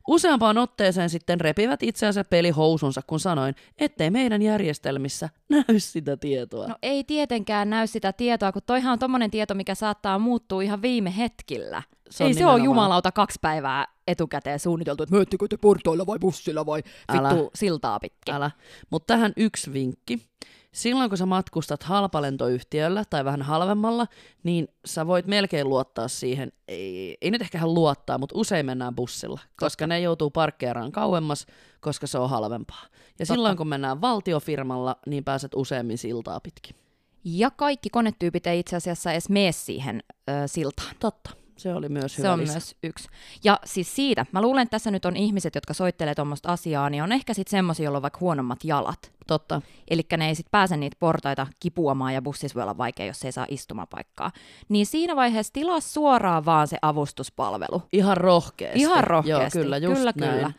[0.09, 6.67] Useampaan otteeseen sitten repivät itseänsä pelihousunsa, kun sanoin, ettei meidän järjestelmissä näy sitä tietoa.
[6.67, 10.83] No ei tietenkään näy sitä tietoa, kun toihan on tommonen tieto, mikä saattaa muuttua ihan
[10.83, 11.83] viime hetkillä.
[12.11, 12.65] Se ei se ole nimenomaan.
[12.65, 17.29] jumalauta kaksi päivää etukäteen suunniteltu, että möttikö te portoilla vai bussilla vai Älä.
[17.31, 18.35] vittu siltaa pitkin.
[18.35, 18.51] Älä.
[18.91, 20.33] Mutta tähän yksi vinkki.
[20.73, 24.07] Silloin kun sä matkustat halpalentoyhtiöllä tai vähän halvemmalla,
[24.43, 28.95] niin sä voit melkein luottaa siihen, ei, ei nyt ehkä ihan luottaa, mutta usein mennään
[28.95, 31.47] bussilla, koska ne joutuu parkkeeraan kauemmas,
[31.81, 32.87] koska se on halvempaa.
[33.19, 36.77] Ja silloin kun mennään valtiofirmalla, niin pääset useammin siltaa pitkin.
[37.25, 40.97] Ja kaikki konetyypit ei itse asiassa edes mene siihen ö, siltaan.
[41.01, 41.31] Totta.
[41.63, 42.53] Se oli myös hyvä Se on lisä.
[42.53, 43.09] myös yksi.
[43.45, 47.03] Ja siis siitä, mä luulen, että tässä nyt on ihmiset, jotka soittelee tuommoista asiaa, niin
[47.03, 49.13] on ehkä sitten semmoisia, joilla on vaikka huonommat jalat.
[49.27, 49.63] Totta.
[49.91, 53.33] Eli ne ei sitten pääse niitä portaita kipuamaan ja bussissa voi olla vaikea, jos ei
[53.33, 54.31] saa istumapaikkaa.
[54.69, 57.83] Niin siinä vaiheessa tilaa suoraan vaan se avustuspalvelu.
[57.93, 58.81] Ihan rohkeasti.
[58.81, 59.59] Ihan rohkeasti.
[59.59, 60.33] Joo, kyllä, just kyllä, näin.
[60.35, 60.53] kyllä.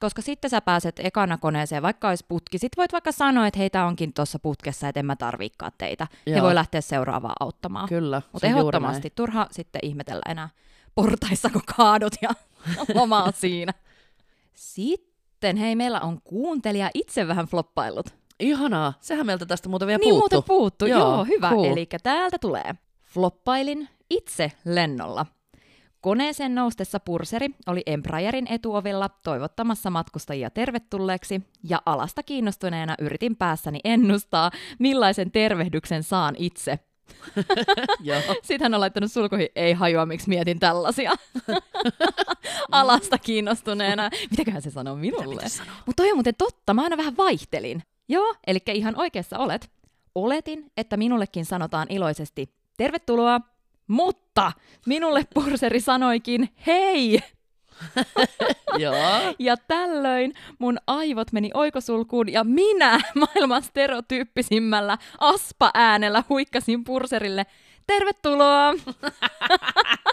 [0.00, 2.58] Koska sitten sä pääset ekana koneeseen, vaikka olisi putki.
[2.58, 6.06] Sitten voit vaikka sanoa, että heitä onkin tuossa putkessa, että en mä tarviikaan teitä.
[6.26, 6.36] Joo.
[6.36, 7.88] He voi lähteä seuraavaan auttamaan.
[7.88, 10.48] Kyllä, Mutta ehdottomasti turha sitten ihmetellä enää
[10.94, 12.30] portaissa, kun kaadut ja
[12.94, 13.72] loma on siinä.
[14.54, 18.06] Sitten, hei, meillä on kuuntelija itse vähän floppaillut.
[18.40, 18.92] Ihanaa.
[19.00, 20.36] Sehän meiltä tästä muuten vielä niin puuttu.
[20.36, 21.50] muuten puuttu, joo, Joo, joo hyvä.
[21.50, 21.64] cool.
[21.64, 22.74] Eli täältä tulee.
[23.02, 25.26] Floppailin itse lennolla.
[26.00, 34.50] Koneeseen noustessa purseri oli Embraerin etuovilla toivottamassa matkustajia tervetulleeksi, ja alasta kiinnostuneena yritin päässäni ennustaa,
[34.78, 36.78] millaisen tervehdyksen saan itse.
[38.42, 41.12] Sitten hän on laittanut sulkuihin, ei hajua, miksi mietin tällaisia.
[42.72, 44.10] Alasta kiinnostuneena.
[44.30, 45.42] Mitäköhän se sanoo minulle?
[45.86, 47.82] Mutta toi on muuten totta, mä aina vähän vaihtelin.
[48.08, 49.70] Joo, eli ihan oikeassa olet.
[50.14, 53.40] Oletin, että minullekin sanotaan iloisesti, tervetuloa,
[53.90, 54.52] mutta
[54.86, 57.20] minulle purseri sanoikin, hei!
[58.78, 58.94] Joo.
[59.38, 67.46] Ja tällöin mun aivot meni oikosulkuun ja minä maailman stereotyyppisimmällä aspa-äänellä huikkasin purserille,
[67.86, 68.74] tervetuloa!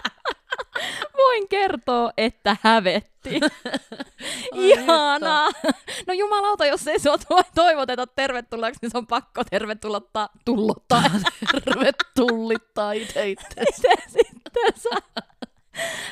[1.28, 3.40] Voin kertoa, että hävetti.
[4.54, 5.48] Ihanaa!
[6.06, 7.16] No jumalauta, jos ei sua
[7.54, 11.02] toivoteta tervetulleeksi, niin se on pakko tervetulottaa, tullottaa.
[11.64, 13.64] Tervetullittaa itse itse.
[14.06, 15.24] Sitten saa?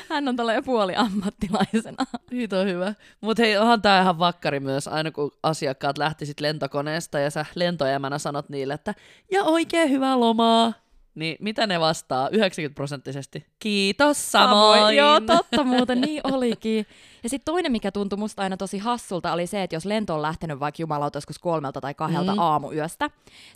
[0.09, 2.05] Hän on tällä puoli ammattilaisena.
[2.29, 2.93] Siitä on hyvä.
[3.21, 7.45] Mutta hei, onhan tää ihan vakkari myös, aina kun asiakkaat lähti sit lentokoneesta ja sä
[7.55, 8.93] lentoemänä sanot niille, että
[9.31, 10.73] ja oikein hyvää lomaa.
[11.17, 12.29] Niin mitä ne vastaa?
[12.31, 13.45] 90 prosenttisesti.
[13.59, 14.95] Kiitos samoin.
[14.95, 16.85] Joo, totta muuten, niin olikin.
[17.23, 20.21] Ja sitten toinen, mikä tuntui musta aina tosi hassulta, oli se, että jos lento on
[20.21, 22.39] lähtenyt vaikka jumalauta joskus kolmelta tai kahdelta Mm.
[22.39, 23.09] aamuyöstä,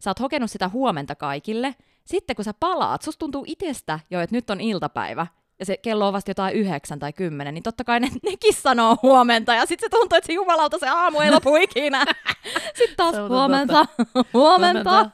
[0.04, 4.36] sä oot hokenut sitä huomenta kaikille, sitten kun sä palaat, susta tuntuu itsestä jo, että
[4.36, 5.28] nyt on iltapäivä,
[5.60, 8.98] ja se kello on vasta jotain yhdeksän tai kymmenen, niin totta kai ne, nekin sanoo
[9.04, 12.06] huomenta, ja sitten se tuntuu, että se jumalauta se aamu ei lopu ikinä.
[12.78, 13.86] Sitten taas on huomenta,
[14.34, 15.10] huomenta.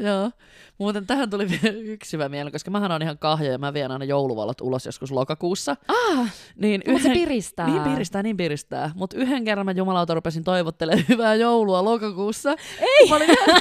[0.00, 0.30] Joo.
[0.78, 3.90] Muuten tähän tuli vielä yksi hyvä mieleen, koska mähän on ihan kahja ja mä vien
[3.90, 5.76] aina jouluvalot ulos joskus lokakuussa.
[5.88, 7.66] Ah, Niin mutta se piristää.
[7.66, 8.90] Niin piristää, niin piristää.
[8.94, 12.56] Mutta yhden kerran mä jumalauta rupesin toivottelemaan hyvää joulua lokakuussa.
[12.80, 13.08] Ei!
[13.08, 13.60] Mä olin, ihan,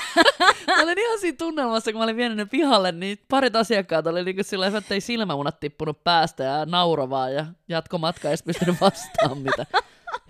[0.68, 4.24] mä olin ihan siinä tunnelmassa, kun mä olin vienyt ne pihalle, niin parit asiakkaat oli
[4.24, 9.38] niin sillä että ei silmämunat tippunut päästä ja naurovaa ja jatko matka ei pystynyt vastaan
[9.38, 9.66] mitä.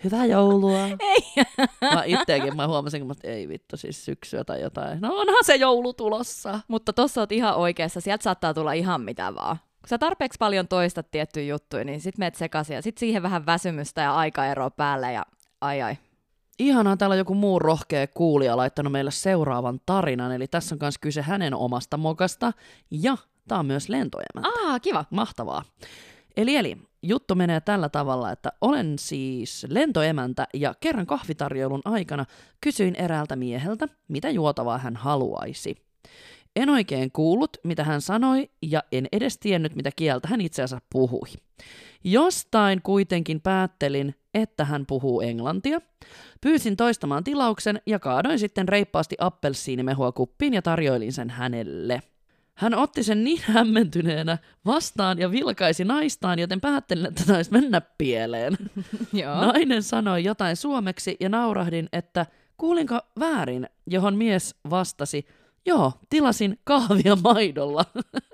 [0.04, 0.86] Hyvää joulua.
[1.00, 1.44] Ei.
[1.82, 5.02] Mä itsekin, mä huomasin, että ei vittu, siis syksyä tai jotain.
[5.02, 6.60] No onhan se joulu tulossa.
[6.68, 9.58] Mutta tossa oot ihan oikeassa, sieltä saattaa tulla ihan mitä vaan.
[9.58, 13.46] Kun sä tarpeeksi paljon toistat tiettyjä juttuja, niin sit meet sekaisin ja sit siihen vähän
[13.46, 15.26] väsymystä ja aikaeroa päälle ja
[15.62, 15.98] ai ai.
[16.60, 21.22] Ihanaa, täällä joku muu rohkea kuulija laittanut meille seuraavan tarinan, eli tässä on myös kyse
[21.22, 22.54] hänen omasta mokasta,
[22.92, 24.50] ja tämä on myös lentoemäntä.
[24.66, 25.06] Aa, kiva.
[25.10, 25.64] Mahtavaa.
[26.38, 32.26] Eli, eli juttu menee tällä tavalla, että olen siis lentoemäntä ja kerran kahvitarjoulun aikana
[32.62, 35.76] kysyin eräältä mieheltä, mitä juotavaa hän haluaisi.
[36.56, 40.86] En oikein kuullut, mitä hän sanoi, ja en edes tiennyt, mitä kieltä hän itse asiassa
[40.92, 41.28] puhui.
[42.04, 45.82] Jostain kuitenkin päättelin, että hän puhuu englantia.
[46.42, 52.02] Pyysin toistamaan tilauksen ja kaadoin sitten reippaasti appelsiinimehua kuppiin ja tarjoilin sen hänelle.
[52.56, 58.58] Hän otti sen niin hämmentyneenä vastaan ja vilkaisi naistaan, joten päättelin, että taisi mennä pieleen.
[59.14, 59.36] Joo.
[59.42, 62.26] Nainen sanoi jotain suomeksi ja naurahdin, että
[62.58, 65.26] kuulinko väärin, johon mies vastasi,
[65.66, 67.86] joo, tilasin kahvia maidolla.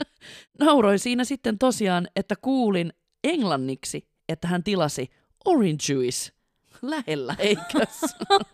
[0.60, 5.10] Nauroin siinä sitten tosiaan, että kuulin englanniksi, että hän tilasi
[5.46, 6.32] orange juice.
[6.82, 8.02] Lähellä, eikös?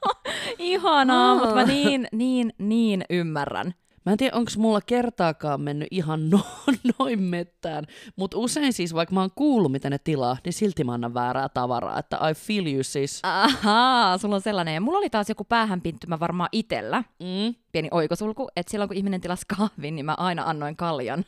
[0.60, 1.36] Ihanaa, Aa.
[1.36, 3.73] mutta mä niin, niin, niin ymmärrän.
[4.08, 6.39] Mä en tiedä, onko mulla kertaakaan mennyt ihan no,
[7.00, 10.93] noin mettään, mutta usein siis, vaikka mä oon kuullut, mitä ne tilaa, niin silti mä
[10.93, 13.20] annan väärää tavaraa, että I feel you siis.
[13.24, 14.74] Ahaa, sulla on sellainen.
[14.74, 17.56] Ja mulla oli taas joku päähänpinttymä varmaan itellä, Mm.
[17.72, 21.26] pieni oikosulku, että silloin kun ihminen tilasi kahvin, niin mä aina annoin kaljan.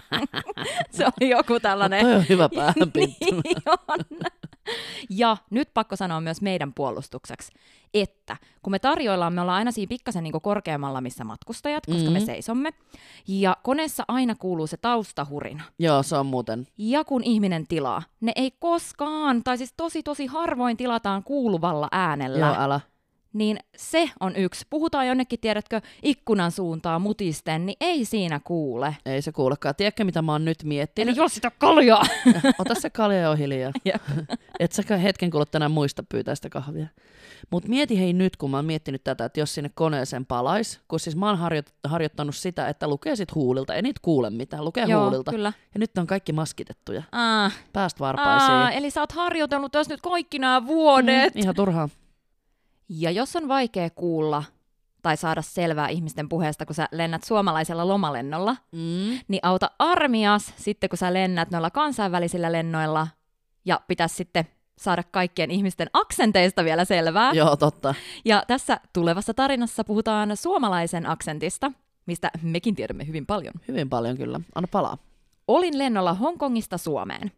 [0.90, 2.00] Se oli joku tällainen.
[2.06, 3.40] Toi on hyvä päähänpinttymä.
[3.44, 3.56] niin
[3.88, 3.98] on.
[5.10, 7.52] Ja nyt pakko sanoa myös meidän puolustukseksi,
[7.94, 12.12] että kun me tarjoillaan, me ollaan aina siinä pikkasen niin korkeammalla, missä matkustajat, koska mm-hmm.
[12.12, 12.26] me Mhm.
[12.26, 12.70] seisomme.
[13.28, 15.62] Ja koneessa aina kuuluu se taustahurina.
[15.78, 16.66] Joo, se on muuten.
[16.78, 22.46] Ja kun ihminen tilaa, ne ei koskaan, tai siis tosi tosi harvoin tilataan kuuluvalla äänellä.
[22.68, 22.80] Joo.
[23.32, 24.66] Niin se on yksi.
[24.70, 28.96] Puhutaan jonnekin, tiedätkö, ikkunan suuntaan mutisten, niin ei siinä kuule.
[29.06, 29.74] Ei se kuulekaan.
[29.74, 31.08] Tiedätkö, mitä mä oon nyt miettinyt?
[31.18, 32.02] Eli jos sitä kaljaa!
[32.58, 33.72] Ota se kalja jo hiljaa.
[33.84, 34.02] Jep.
[34.60, 36.86] Et sä hetken kuluttua tänään muista pyytää sitä kahvia.
[37.50, 41.00] Mut mieti hei nyt, kun mä oon miettinyt tätä, että jos sinne koneeseen palais, kun
[41.00, 44.84] siis mä oon harjo- harjoittanut sitä, että lukee sit huulilta, ei niitä kuule mitään, lukee
[44.84, 45.30] Joo, huulilta.
[45.30, 45.52] kyllä.
[45.74, 47.02] Ja nyt on kaikki maskitettuja.
[47.12, 48.50] Ah, Pääst varpaisiin.
[48.50, 51.34] Aa, eli sä oot harjoitellut tässä nyt kaikki nämä vuodet.
[51.34, 51.88] Mm, ihan turhaa.
[52.92, 54.44] Ja jos on vaikea kuulla
[55.02, 59.18] tai saada selvää ihmisten puheesta, kun sä lennät suomalaisella lomalennolla, Mm.
[59.28, 63.06] niin auta armias sitten, kun sä lennät noilla kansainvälisillä lennoilla
[63.64, 64.44] ja pitäisi sitten
[64.78, 67.32] saada kaikkien ihmisten aksenteista vielä selvää.
[67.32, 67.94] Joo, totta.
[68.24, 71.72] Ja tässä tulevassa tarinassa puhutaan suomalaisen aksentista,
[72.06, 73.54] mistä mekin tiedämme hyvin paljon.
[73.68, 74.40] Hyvin paljon kyllä.
[74.54, 74.98] Anna palaa.
[75.48, 77.32] Olin lennolla Hongkongista Suomeen.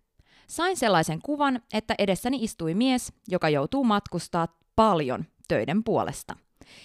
[0.47, 6.37] Sain sellaisen kuvan, että edessäni istui mies, joka joutuu matkustaa paljon töiden puolesta.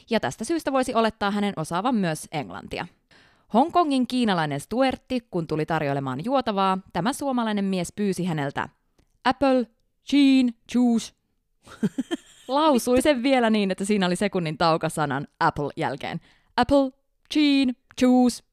[0.09, 2.87] Ja tästä syystä voisi olettaa hänen osaavan myös englantia.
[3.53, 8.69] Hongkongin kiinalainen stuertti, kun tuli tarjoilemaan juotavaa, tämä suomalainen mies pyysi häneltä
[9.25, 9.67] Apple,
[10.13, 11.13] Jean, Juice.
[12.47, 16.19] Lausui sen vielä niin, että siinä oli sekunnin tauko sanan Apple jälkeen.
[16.57, 16.91] Apple,
[17.35, 18.43] Jean, Juice.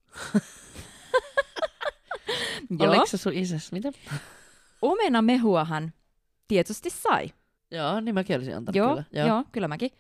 [2.88, 3.73] Oliko se sun isäs?
[3.73, 3.93] Mitä?
[4.85, 5.93] omena mehuahan
[6.49, 7.31] tietysti sai.
[7.75, 9.05] Joo, niin mäkin olisin antanut Joo, kyllä.
[9.13, 9.27] joo.
[9.29, 9.91] joo, kyllä mäkin.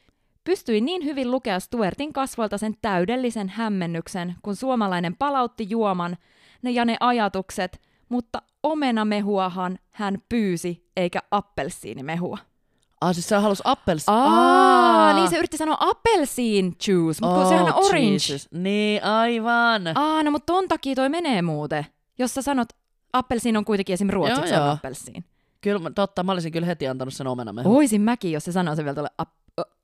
[0.44, 6.16] Pystyin niin hyvin lukea Stuartin kasvoilta sen täydellisen hämmennyksen, kun suomalainen palautti juoman
[6.62, 12.38] ne ja ne ajatukset, mutta omenamehuahan hän pyysi, eikä appelsiinimehua.
[13.00, 14.04] Ah, siis sä halus appels...
[14.06, 18.12] Aa, niin se yritti sanoa appelsiin juice, mutta oh, sehän on orange.
[18.12, 18.48] Jesus.
[18.52, 19.82] Niin, aivan.
[19.94, 21.86] Aa, no mutta ton takia toi menee muuten.
[22.18, 22.68] Jos sä sanot,
[23.12, 24.08] appelsiin on kuitenkin esim.
[24.10, 24.72] ruotsiksi Joo, on joo.
[24.72, 25.24] appelsiin.
[25.64, 27.76] Kyllä, totta, mä olisin kyllä heti antanut sen omenamehu.
[27.76, 29.30] Oisin mäkin, jos se sanoo se vielä tuolle ap-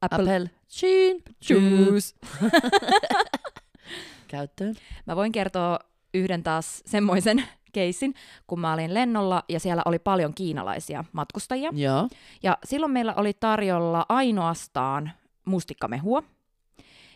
[0.01, 0.51] apple, Apple.
[0.83, 1.17] Jean.
[1.51, 2.15] juice.
[4.29, 4.75] Käyttöön.
[5.07, 5.79] Mä voin kertoa
[6.15, 8.15] yhden taas semmoisen keissin,
[8.47, 11.71] kun mä olin lennolla ja siellä oli paljon kiinalaisia matkustajia.
[11.75, 12.09] Joo.
[12.43, 15.11] Ja silloin meillä oli tarjolla ainoastaan
[15.45, 16.23] mustikkamehua.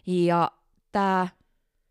[0.06, 0.50] Ja
[0.92, 1.28] tää,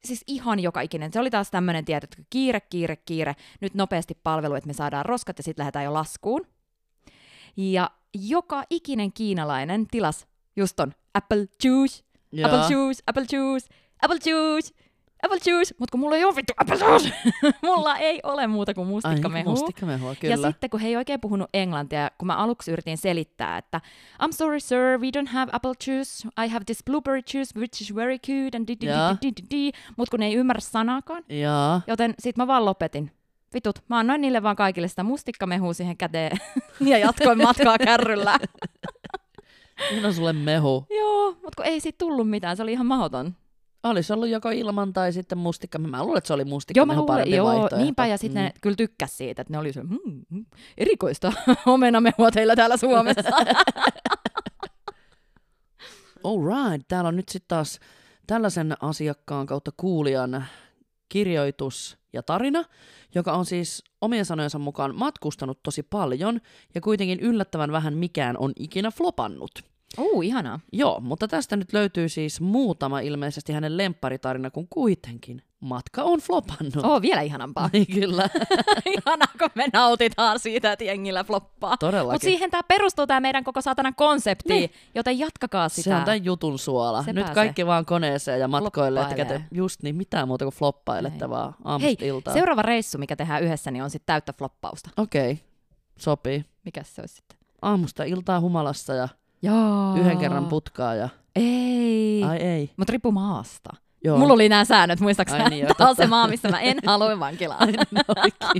[0.06, 4.54] siis ihan joka ikinen, se oli taas tämmönen, tiedätkö, kiire, kiire, kiire, nyt nopeasti palvelu,
[4.54, 6.42] että me saadaan roskat ja sitten lähdetään jo laskuun.
[7.58, 12.46] Ja joka ikinen kiinalainen tilas just on apple juice, Joo.
[12.50, 13.68] apple juice, apple juice,
[14.02, 14.74] apple juice,
[15.24, 17.14] apple juice, mutta kun mulla ei ole vittu apple juice,
[17.68, 19.50] mulla ei ole muuta kuin mustikkamehu.
[19.50, 20.34] Ai, mustikkamehua, kyllä.
[20.34, 23.82] Ja sitten kun he ei oikein puhunut englantia, kun mä aluksi yritin selittää, että
[24.24, 27.96] I'm sorry sir, we don't have apple juice, I have this blueberry juice which is
[27.96, 31.24] very good, and di di di di di di, mutta kun ne ei ymmärrä sanaakaan,
[31.30, 31.82] Jaa.
[31.88, 33.12] joten sit mä vaan lopetin.
[33.54, 36.38] Vitut, mä annoin niille vaan kaikille sitä mustikkamehua siihen käteen
[36.92, 38.40] ja jatkoin matkaa kärryllä.
[40.06, 40.86] On sulle mehu.
[40.90, 43.36] Joo, mutta kun ei siitä tullut mitään, se oli ihan mahdoton.
[43.84, 45.92] Olisi ollut joko ilman tai sitten mustikkamehu.
[45.92, 46.44] Mä luulen, että se oli
[46.76, 47.78] Joo, mä luulen, parempi joo, vaihtoehto.
[47.78, 48.46] niinpä, ja sitten Mm.
[48.46, 50.46] ne kyllä tykkäs siitä, että ne oli se, hmm, hmm,
[50.78, 51.34] erikoista
[51.66, 53.30] omenamehua teillä täällä Suomessa.
[56.24, 57.80] Alright, täällä on nyt sitten taas
[58.28, 60.46] tällaisen asiakkaan kautta kuulijan
[61.14, 62.64] kirjoitus ja tarina,
[63.16, 66.42] joka on siis omien sanojensa mukaan matkustanut tosi paljon
[66.76, 69.52] ja kuitenkin yllättävän vähän mikään on ikinä flopannut.
[69.98, 70.60] Uu, ihanaa.
[70.72, 76.84] Joo, mutta tästä nyt löytyy siis muutama ilmeisesti hänen lempparitarina, kun kuitenkin matka on flopannut.
[76.84, 77.70] Oo, vielä ihanampaa.
[77.74, 78.30] Niin kyllä,
[78.98, 81.78] Ihanaa, kun me nautitaan siitä, että jengillä floppaa.
[81.78, 82.14] todellakin.
[82.16, 84.70] Mutta siihen tämä perustuu tämä meidän koko saatanan konsepti, Niin.
[84.96, 85.84] joten jatkakaa sitä.
[85.90, 87.04] Se on tämän jutun suola.
[87.04, 87.36] Se Nyt pääsee.
[87.36, 92.06] kaikki vaan koneeseen ja matkoille, että käte, just niin, mitään muuta kuin floppailette vaan aamusta
[92.06, 92.34] iltaan.
[92.38, 94.90] seuraava reissu, mikä tehdään yhdessä, niin on sitten täyttä floppausta.
[94.98, 95.44] Okei, okay.
[95.98, 96.46] sopii.
[96.66, 97.38] Mikä se olisi sitten?
[97.62, 99.08] Aamusta iltaa humalassa ja
[99.42, 99.96] Joo.
[99.96, 101.10] yhden kerran putkaa ja...
[101.36, 102.24] Ei.
[102.24, 102.72] Ai ei.
[102.78, 103.70] Mutta riippuu maasta.
[104.04, 104.18] Joo.
[104.18, 105.44] Mulla oli nämä säännöt, muistaakseni?
[105.44, 107.68] Ai niin, Tämä on se maa, missä mä en halua vankilaan.
[107.68, 107.80] Niin.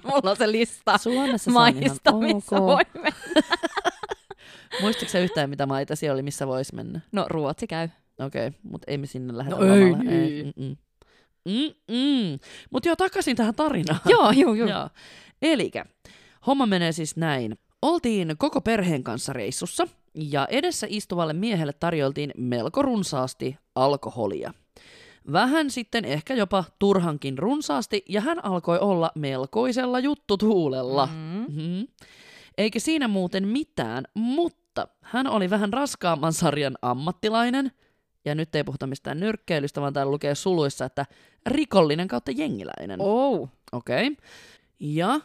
[0.08, 2.62] Mulla on se lista Suomessa se on ihan maista, missä ok.
[2.66, 3.12] voi mennä.
[4.82, 7.00] Muistatko sä yhtään, mitä maita siellä oli, missä vois mennä?
[7.12, 7.90] No Ruotsi käy.
[8.20, 10.12] Okei, okay, mutta ei me sinne lähdetä No ei lomalle.
[10.12, 10.54] niin.
[10.58, 10.78] mm-mm.
[11.46, 12.40] Mm-mm.
[12.72, 14.00] Mutta joo, takaisin tähän tarinaan.
[14.06, 14.70] joo, joo, joo.
[14.70, 14.90] Joo.
[15.42, 15.86] Elikkä,
[16.48, 17.58] homma menee siis näin.
[17.82, 24.54] Oltiin koko perheen kanssa reissussa, ja edessä istuvalle miehelle tarjoltiin melko runsaasti alkoholia.
[25.32, 31.06] Vähän sitten ehkä jopa turhankin runsaasti, ja hän alkoi olla melkoisella juttutuulella.
[31.06, 31.46] Mm.
[31.48, 31.88] Mm-hmm.
[32.58, 37.72] Eikä siinä muuten mitään, mutta hän oli vähän raskaamman sarjan ammattilainen,
[38.26, 41.06] ja nyt ei puhuta mistään nyrkkeilystä, vaan täällä lukee suluissa, että
[41.46, 43.02] rikollinen kautta jengiläinen.
[43.02, 43.50] Oh.
[43.72, 44.08] Okei.
[44.08, 44.26] Okay.
[44.80, 45.20] Ja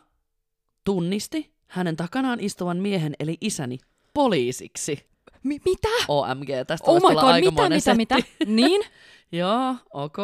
[0.85, 3.79] tunnisti hänen takanaan istuvan miehen, eli isäni,
[4.15, 5.09] poliisiksi.
[5.43, 5.89] Mi- mitä?
[6.09, 8.17] OMG, tästä Oh my god, mitä, mitä, mitä?
[8.47, 8.83] Niin?
[9.33, 10.17] Joo, ok.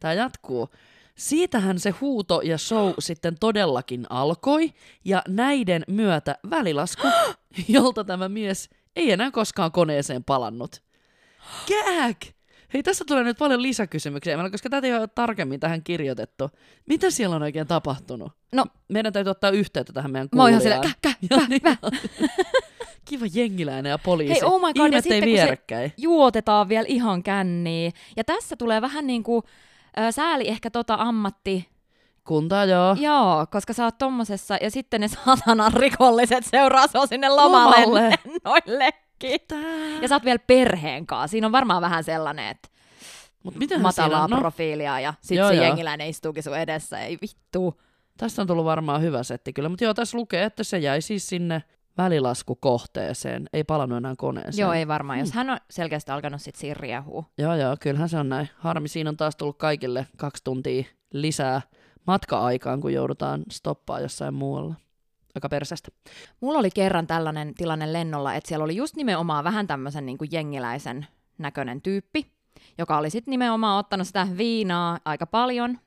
[0.00, 0.68] Tämä jatkuu.
[1.14, 4.72] Siitähän se huuto ja show sitten todellakin alkoi,
[5.04, 7.08] ja näiden myötä välilasku,
[7.68, 10.82] jolta tämä mies ei enää koskaan koneeseen palannut.
[11.68, 12.16] Gag!
[12.74, 16.50] Hei, tässä tulee nyt paljon lisäkysymyksiä, koska tätä ei ole tarkemmin tähän kirjoitettu.
[16.86, 18.32] Mitä siellä on oikein tapahtunut?
[18.52, 18.66] No.
[18.88, 20.82] Meidän täytyy ottaa yhteyttä tähän meidän Mä oon ihan kuulijaan.
[20.84, 21.78] silleen, käh, käh, Joo, käh, niin käh.
[21.82, 21.92] on.
[23.08, 24.32] Kiva jengiläinen ja poliisi.
[24.34, 25.92] Hei, oh my god, ja sitten kun se- vierekkäin.
[25.96, 27.92] Juotetaan vielä ihan känniin.
[28.16, 29.42] Ja tässä tulee vähän niin kuin
[29.98, 31.68] äh, sääli ehkä tota ammatti.
[32.24, 32.96] Kuntaa joo.
[33.00, 37.84] Joo, koska sä oot tommosessa ja sitten ne saatanan rikolliset seuraa sua sinne lomalle.
[37.86, 38.14] Lomalle.
[38.44, 39.40] Noillekin.
[39.48, 39.60] Tää.
[40.02, 41.26] Ja sä oot vielä perheen kanssa.
[41.30, 42.68] Siinä on varmaan vähän sellainen, että
[43.42, 45.64] Mut miten matalaa no, profiilia ja sit Joo, se joo.
[45.64, 47.00] jengiläinen istuukin sun edessä.
[47.00, 47.80] Ei vittu.
[48.16, 51.28] Tästä on tullut varmaan hyvä setti kyllä, mutta joo, tässä lukee, että se jäi siis
[51.28, 51.62] sinne
[51.98, 54.62] välilaskukohteeseen, ei palannut enää koneeseen.
[54.62, 55.18] Joo, ei varmaan.
[55.18, 57.24] Jos hän on selkeästi alkanut sit siinä riehua.
[57.38, 58.48] Joo, joo, kyllähän se on näin.
[58.58, 61.62] Harmi, siinä on taas tullut kaikille kaksi tuntia lisää
[62.06, 64.74] matka-aikaan, kun joudutaan stoppaa jossain muualla.
[65.34, 65.88] Aika persästä.
[66.40, 70.28] Mulla oli kerran tällainen tilanne lennolla, että siellä oli just nimenomaan vähän tämmöisen niin kuin
[70.32, 71.06] jengiläisen
[71.38, 72.32] näköinen tyyppi,
[72.78, 75.78] joka oli sitten nimenomaan ottanut sitä viinaa aika paljon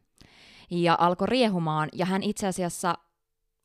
[0.72, 1.90] ja alkoi riehumaan.
[1.94, 2.98] Ja hän itse asiassa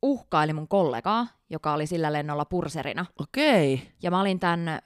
[0.05, 3.07] uhkaili mun kollegaa, joka oli sillä lennolla purserina.
[3.20, 4.80] Okei, Ja mä olin tämän ö,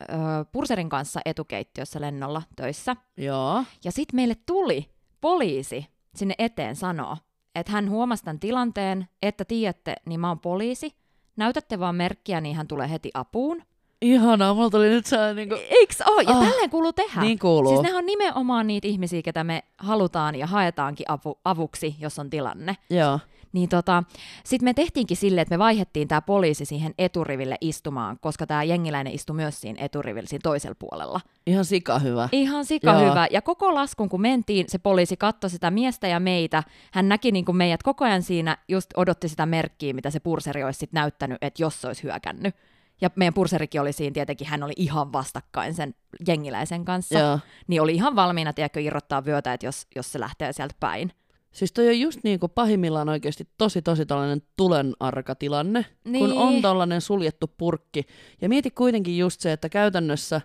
[0.53, 2.97] purserin kanssa etukeittiössä lennolla töissä.
[3.17, 3.65] joo.
[3.85, 4.91] Ja sitten meille tuli
[5.21, 7.17] poliisi sinne eteen sanoo,
[7.55, 10.95] että hän huomasi tämän tilanteen, että tiedätte, niin mä oon poliisi.
[11.37, 13.63] Näytätte vaan merkkiä, niin hän tulee heti apuun.
[14.03, 15.55] Ihanaa, mulla tuli nyt sellainen niinku...
[15.71, 16.21] Eiks oo?
[16.21, 17.21] Ja Ah, tälleen kuuluu tehdä.
[17.21, 17.73] Niin kuuluu.
[17.73, 22.31] Siis nehän on nimenomaan niitä ihmisiä, ketä me halutaan ja haetaankin apu, avuksi, jos on
[22.31, 22.77] tilanne.
[22.91, 23.19] Joo.
[23.53, 24.03] Niin tota,
[24.45, 29.13] sitten me tehtiinkin silleen, että me vaihettiin tämä poliisi siihen eturiville istumaan, koska tämä jengiläinen
[29.13, 31.21] istui myös siinä eturivillä siinä toisella puolella.
[31.47, 32.29] Ihan sika hyvä.
[32.33, 33.11] Ihan sika Joo.
[33.11, 33.27] hyvä.
[33.31, 36.63] Ja koko laskun, kun mentiin, se poliisi katsoi sitä miestä ja meitä.
[36.93, 40.65] Hän näki niin kuin meidät koko ajan siinä, just odotti sitä merkkiä, mitä se purseri
[40.65, 42.55] olisi sit näyttänyt, että jos se olisi hyökännyt.
[43.01, 45.95] Ja meidän purserikin oli siinä tietenkin, hän oli ihan vastakkain sen
[46.29, 47.19] jengiläisen kanssa.
[47.19, 47.39] Joo.
[47.67, 51.13] Niin oli ihan valmiina, tiedätkö, irrottaa vyötä, että jos, jos se lähtee sieltä päin.
[51.53, 56.25] Siis toi on just niin kuin pahimmillaan oikeasti tosi tosi tällainen tulenarka tilanne, niin.
[56.25, 58.07] kun on tällainen suljettu purkki.
[58.41, 60.41] Ja mieti kuitenkin just se, että käytännössä,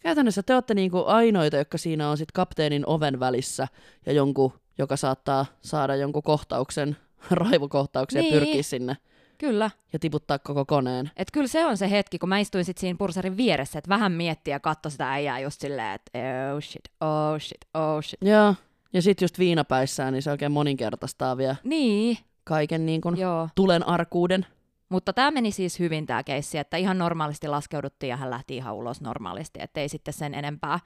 [0.00, 3.68] käytännössä te olette niin kuin ainoita, jotka siinä on sit kapteenin oven välissä
[4.06, 6.96] ja jonkun joka saattaa saada jonkun kohtauksen,
[7.30, 8.34] raivokohtauksen Niin.
[8.34, 8.96] ja pyrkiä sinne
[9.38, 9.70] Kyllä.
[9.92, 11.10] ja tiputtaa koko koneen.
[11.16, 14.12] Et kyllä se on se hetki, kun mä istuin sit siinä pursarin vieressä, että vähän
[14.12, 16.18] miettiä ja katso sitä äijää just silleen, että
[16.54, 18.20] oh shit, oh shit, oh shit.
[18.22, 18.54] Joo.
[18.92, 23.48] Ja sitten just viinapäissään, niin se oikein moninkertaistaa vielä Niin, kaiken niin kuin joo.
[23.54, 24.46] tulen arkuuden.
[24.88, 28.74] Mutta tämä meni siis hyvin tämä keissi, että ihan normaalisti laskeuduttiin ja hän lähti ihan
[28.74, 30.78] ulos normaalisti, ettei sitten sen enempää.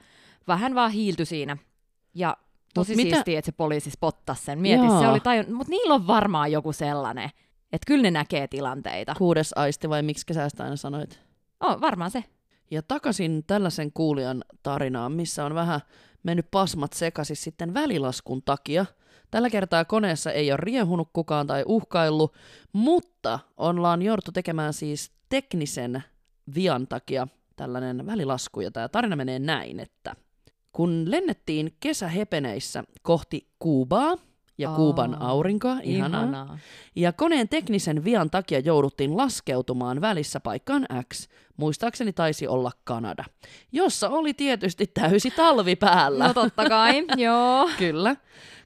[0.47, 1.57] Vähän vaan hiilty siinä.
[2.13, 2.37] Ja
[2.73, 4.59] tosi Mut mitä- siistiä, että se poliisi spottasi sen.
[4.59, 4.99] Mieti, Joo.
[5.01, 5.53] se oli tajun...
[5.53, 7.29] Mutta niillä on varmaan joku sellainen,
[7.73, 9.15] että kyllä ne näkee tilanteita.
[9.17, 11.21] Kuudes aisti vai miksi sä sitä aina sanoit?
[11.59, 12.23] Oh, varmaan se.
[12.71, 15.81] Ja takaisin tällaisen kuulijan tarinaan, missä on vähän
[16.23, 18.85] mennyt pasmat sekaisin sitten välilaskun takia.
[19.31, 22.33] Tällä kertaa koneessa ei ole riehunut kukaan tai uhkaillut,
[22.73, 26.03] mutta ollaan jouduttu tekemään siis teknisen
[26.55, 28.61] vian takia tällainen välilasku.
[28.61, 30.15] Ja tämä tarina menee näin, että
[30.71, 34.17] kun lennettiin kesähepeneissä kohti Kuubaa
[34.57, 36.57] ja Aa, Kuuban aurinkoa, ihanaa, Ihanaa.
[36.95, 41.27] ja koneen teknisen vian takia jouduttiin laskeutumaan välissä paikkaan X,
[41.57, 43.23] muistaakseni taisi olla Kanada,
[43.71, 46.27] jossa oli tietysti täysi talvi päällä.
[46.27, 47.69] No totta kai, joo.
[47.77, 48.15] Kyllä.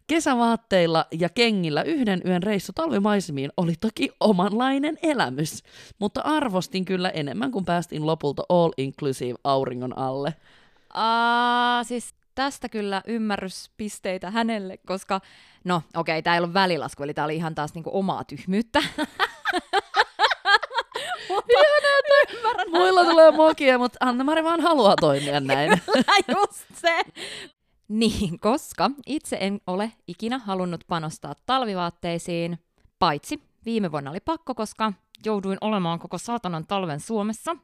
[0.08, 5.64] Kesävaatteilla ja kengillä yhden yön reissu talvimaisemiin oli toki omanlainen elämys,
[6.00, 10.34] mutta arvostin kyllä enemmän kuin päästiin lopulta all inclusive auringon alle.
[10.94, 15.22] Aa, siis tästä kyllä ymmärryspisteitä hänelle, koska
[15.64, 18.84] no okei, okay, tämä ei ollut välilasku, eli tämä oli ihan taas niinku omaa tyhmyyttä.
[22.34, 25.82] Ymmärrän Muilla tulee mokia, mutta Anna-Mari vaan haluaa toimia näin.
[25.86, 27.02] Kyllä, just se.
[27.88, 32.60] Niin, koska itse en ole ikinä halunnut panostaa talvivaatteisiin,
[33.00, 34.94] paitsi viime vuonna oli pakko, koska
[35.26, 37.56] jouduin olemaan koko saatanan talven Suomessa,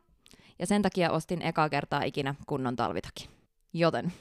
[0.59, 3.36] ja sen takia ostin ekaa kertaa ikinä kunnon talvitakin.
[3.74, 4.13] Joten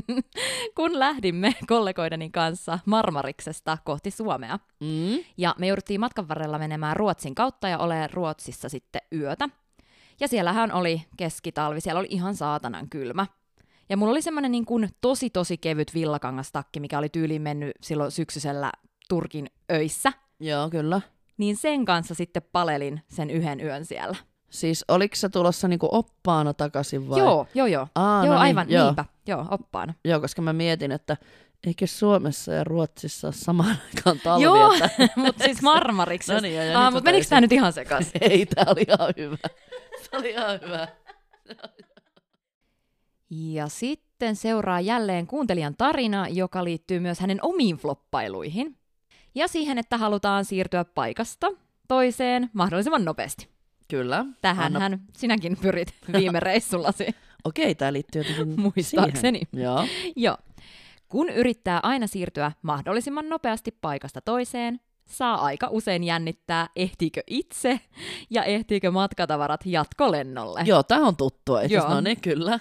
[0.76, 5.24] kun lähdimme kollegoideni kanssa Marmariksesta kohti Suomea, Mm.
[5.36, 9.48] ja me jouduttiin matkan varrella menemään Ruotsin kautta ja olemaan Ruotsissa sitten yötä.
[10.20, 13.26] Ja siellähän oli keskitalvi, siellä oli ihan saatanan kylmä.
[13.88, 18.10] Ja mulla oli semmoinen niin kuin tosi tosi kevyt villakangastakki, mikä oli tyyliin mennyt silloin
[18.10, 18.72] syksyisellä
[19.08, 20.12] Turkin öissä.
[20.40, 21.00] Joo, kyllä.
[21.38, 24.16] Niin sen kanssa sitten palelin sen yhden yön siellä.
[24.52, 27.18] Siis oliko se tulossa niinku oppaana takaisin vai?
[27.18, 27.88] Joo, joo, joo.
[27.94, 28.84] Aa, joo, no niin, aivan, joo.
[28.84, 29.04] niinpä.
[29.26, 29.94] Joo, oppaana.
[30.04, 31.16] Joo, koska mä mietin, että
[31.66, 34.72] eikö Suomessa ja Ruotsissa ole samaan aikaan talvi, Joo,
[35.16, 36.34] mutta siis Marmariksessa.
[36.34, 38.12] No niin, joo, joo, Aa, mutta menikö tämä nyt ihan sekaisin?
[38.30, 39.36] Ei, tää oli ihan hyvä.
[40.02, 40.88] Se oli ihan hyvä.
[43.30, 48.76] Ja sitten seuraa jälleen kuuntelijan tarina, joka liittyy myös hänen omiin floppailuihin.
[49.34, 51.46] Ja siihen, että halutaan siirtyä paikasta
[51.88, 53.48] toiseen mahdollisimman nopeasti.
[53.92, 54.24] Kyllä.
[54.42, 57.06] Tähän hän sinäkin pyrit viime reissullasi,
[57.44, 59.38] Okei, tää liittyy jotenkin muistaakseni.
[59.52, 59.64] siihen.
[59.64, 59.86] Joo.
[60.16, 60.36] Joo.
[61.08, 67.80] Kun yrittää aina siirtyä mahdollisimman nopeasti paikasta toiseen, saa aika usein jännittää, ehtiikö itse
[68.30, 70.60] ja ehtiikö matkatavarat jatkolennolle.
[70.64, 71.62] Joo, tää on tuttua.
[71.62, 71.82] Joo.
[71.82, 71.94] Joo.
[71.94, 72.60] No niin, kyllä.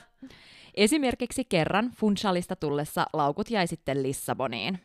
[0.74, 4.80] Esimerkiksi kerran Funchalista tullessa laukut jäi sitten Lissaboniin.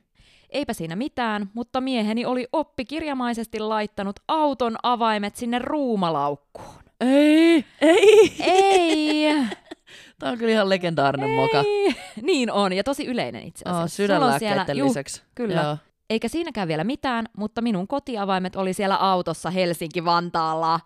[0.51, 6.75] Eipä siinä mitään, mutta mieheni oli oppikirjamaisesti laittanut auton avaimet sinne ruumalaukkuun.
[7.01, 8.33] Ei, ei.
[8.41, 9.35] Ei,
[10.19, 11.59] Tää on kyllä ihan legendaarinen moka.
[11.67, 11.95] ei.
[12.23, 13.83] Niin on, ja tosi yleinen itse Oh, asiassa.
[13.83, 15.23] On sydänlääkkeiden Juh, lisäksi.
[15.35, 15.63] kyllä.
[15.63, 15.77] Joo.
[16.11, 20.81] Eikä siinäkään vielä mitään, mutta minun kotiavaimet oli siellä autossa Helsinki-Vantaalla.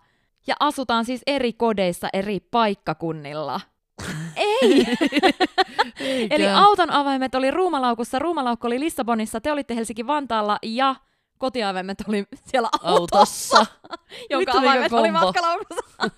[0.47, 3.61] Ja asutaan siis eri kodeissa eri paikkakunnilla.
[4.63, 4.87] Ei!
[6.01, 6.35] Eikä.
[6.35, 10.95] Eli auton avaimet oli ruumalaukussa, ruumalaukku oli Lissabonissa, te olitte Helsinki-Vantaalla ja
[11.39, 13.79] kotiavaimet oli siellä autossa, autossa.
[14.31, 15.83] jonka avaimet oli matkalaukussa.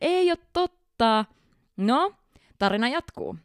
[0.00, 1.24] Ei ole totta.
[1.76, 2.12] No,
[2.58, 3.36] tarina jatkuu.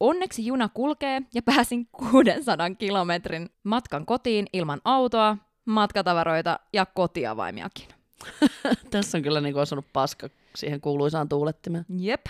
[0.00, 7.88] Onneksi juna kulkee ja pääsin 600 kilometrin matkan kotiin ilman autoa, matkatavaroita ja kotiavaimiakin.
[8.90, 11.84] Tässä on kyllä niinku osunut paska siihen kuuluisaan tuulettimeen.
[11.98, 12.26] Jep.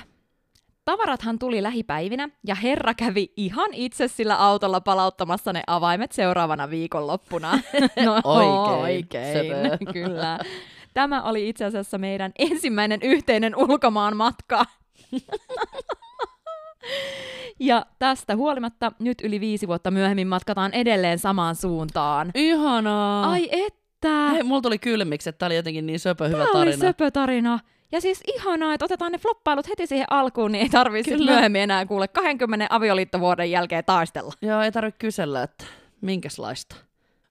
[0.84, 7.50] Tavarathan tuli lähipäivinä ja herra kävi ihan itse sillä autolla palauttamassa ne avaimet seuraavana viikonloppuna.
[8.04, 9.84] No Oikein, oikein, söpö.
[9.92, 10.38] kyllä.
[10.94, 14.64] Tämä oli itse asiassa meidän ensimmäinen yhteinen ulkomaan matka.
[17.60, 22.30] ja tästä huolimatta nyt yli viisi vuotta myöhemmin matkataan edelleen samaan suuntaan.
[22.34, 23.30] Ihanaa.
[23.30, 23.48] Ai
[24.00, 24.30] että!
[24.30, 26.76] Hei, mulla tuli kylmiksi, että tää oli jotenkin niin söpö hyvä Tämä oli tarina.
[26.80, 27.58] söpö tarina.
[27.92, 31.86] Ja siis ihanaa, että otetaan ne floppailut heti siihen alkuun, niin ei tarvitse myöhemmin enää
[31.86, 34.32] kuule 20 avioliittovuoden jälkeen taistella.
[34.42, 35.64] Joo, ei tarvitse kysellä, että
[36.00, 36.76] minkäslaista.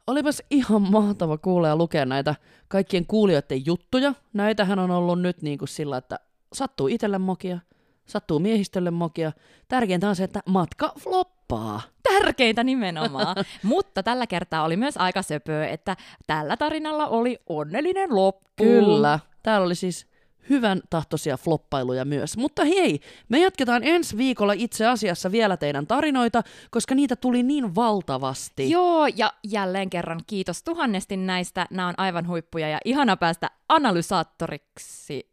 [0.07, 2.35] Olipas ihan mahtava kuulla ja lukea näitä
[2.67, 4.13] kaikkien kuulijoiden juttuja.
[4.33, 6.19] Näitähän on ollut nyt niin kuin sillä, että
[6.53, 7.59] sattuu itselle mokia,
[8.05, 9.31] sattuu miehistölle mokia.
[9.67, 11.38] Tärkeintä on se, että matka floppaa.
[11.49, 11.81] Tärkeimpää.
[12.03, 13.35] Tärkeintä nimenomaan.
[13.63, 15.95] Mutta tällä kertaa oli myös aika söpöä, että
[16.27, 18.63] tällä tarinalla oli onnellinen loppu.
[18.63, 19.19] Kyllä.
[19.43, 20.09] Täällä oli siis
[20.49, 22.37] hyvän tahtoisia floppailuja myös.
[22.37, 27.75] Mutta hei, me jatketaan ensi viikolla itse asiassa vielä teidän tarinoita, koska niitä tuli niin
[27.75, 28.69] valtavasti.
[28.69, 31.67] Joo, ja jälleen kerran kiitos tuhannesti näistä.
[31.71, 35.29] Nämä on aivan huippuja ja ihana päästä analysaattoriksi.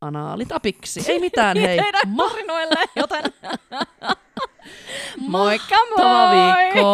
[0.00, 1.12] Anaalitapiksi.
[1.12, 1.78] Ei mitään, hei.
[1.82, 3.24] Teidän Ma- tarinoille, joten
[5.34, 5.98] moikka moi!
[5.98, 6.88] Mahtava viikko!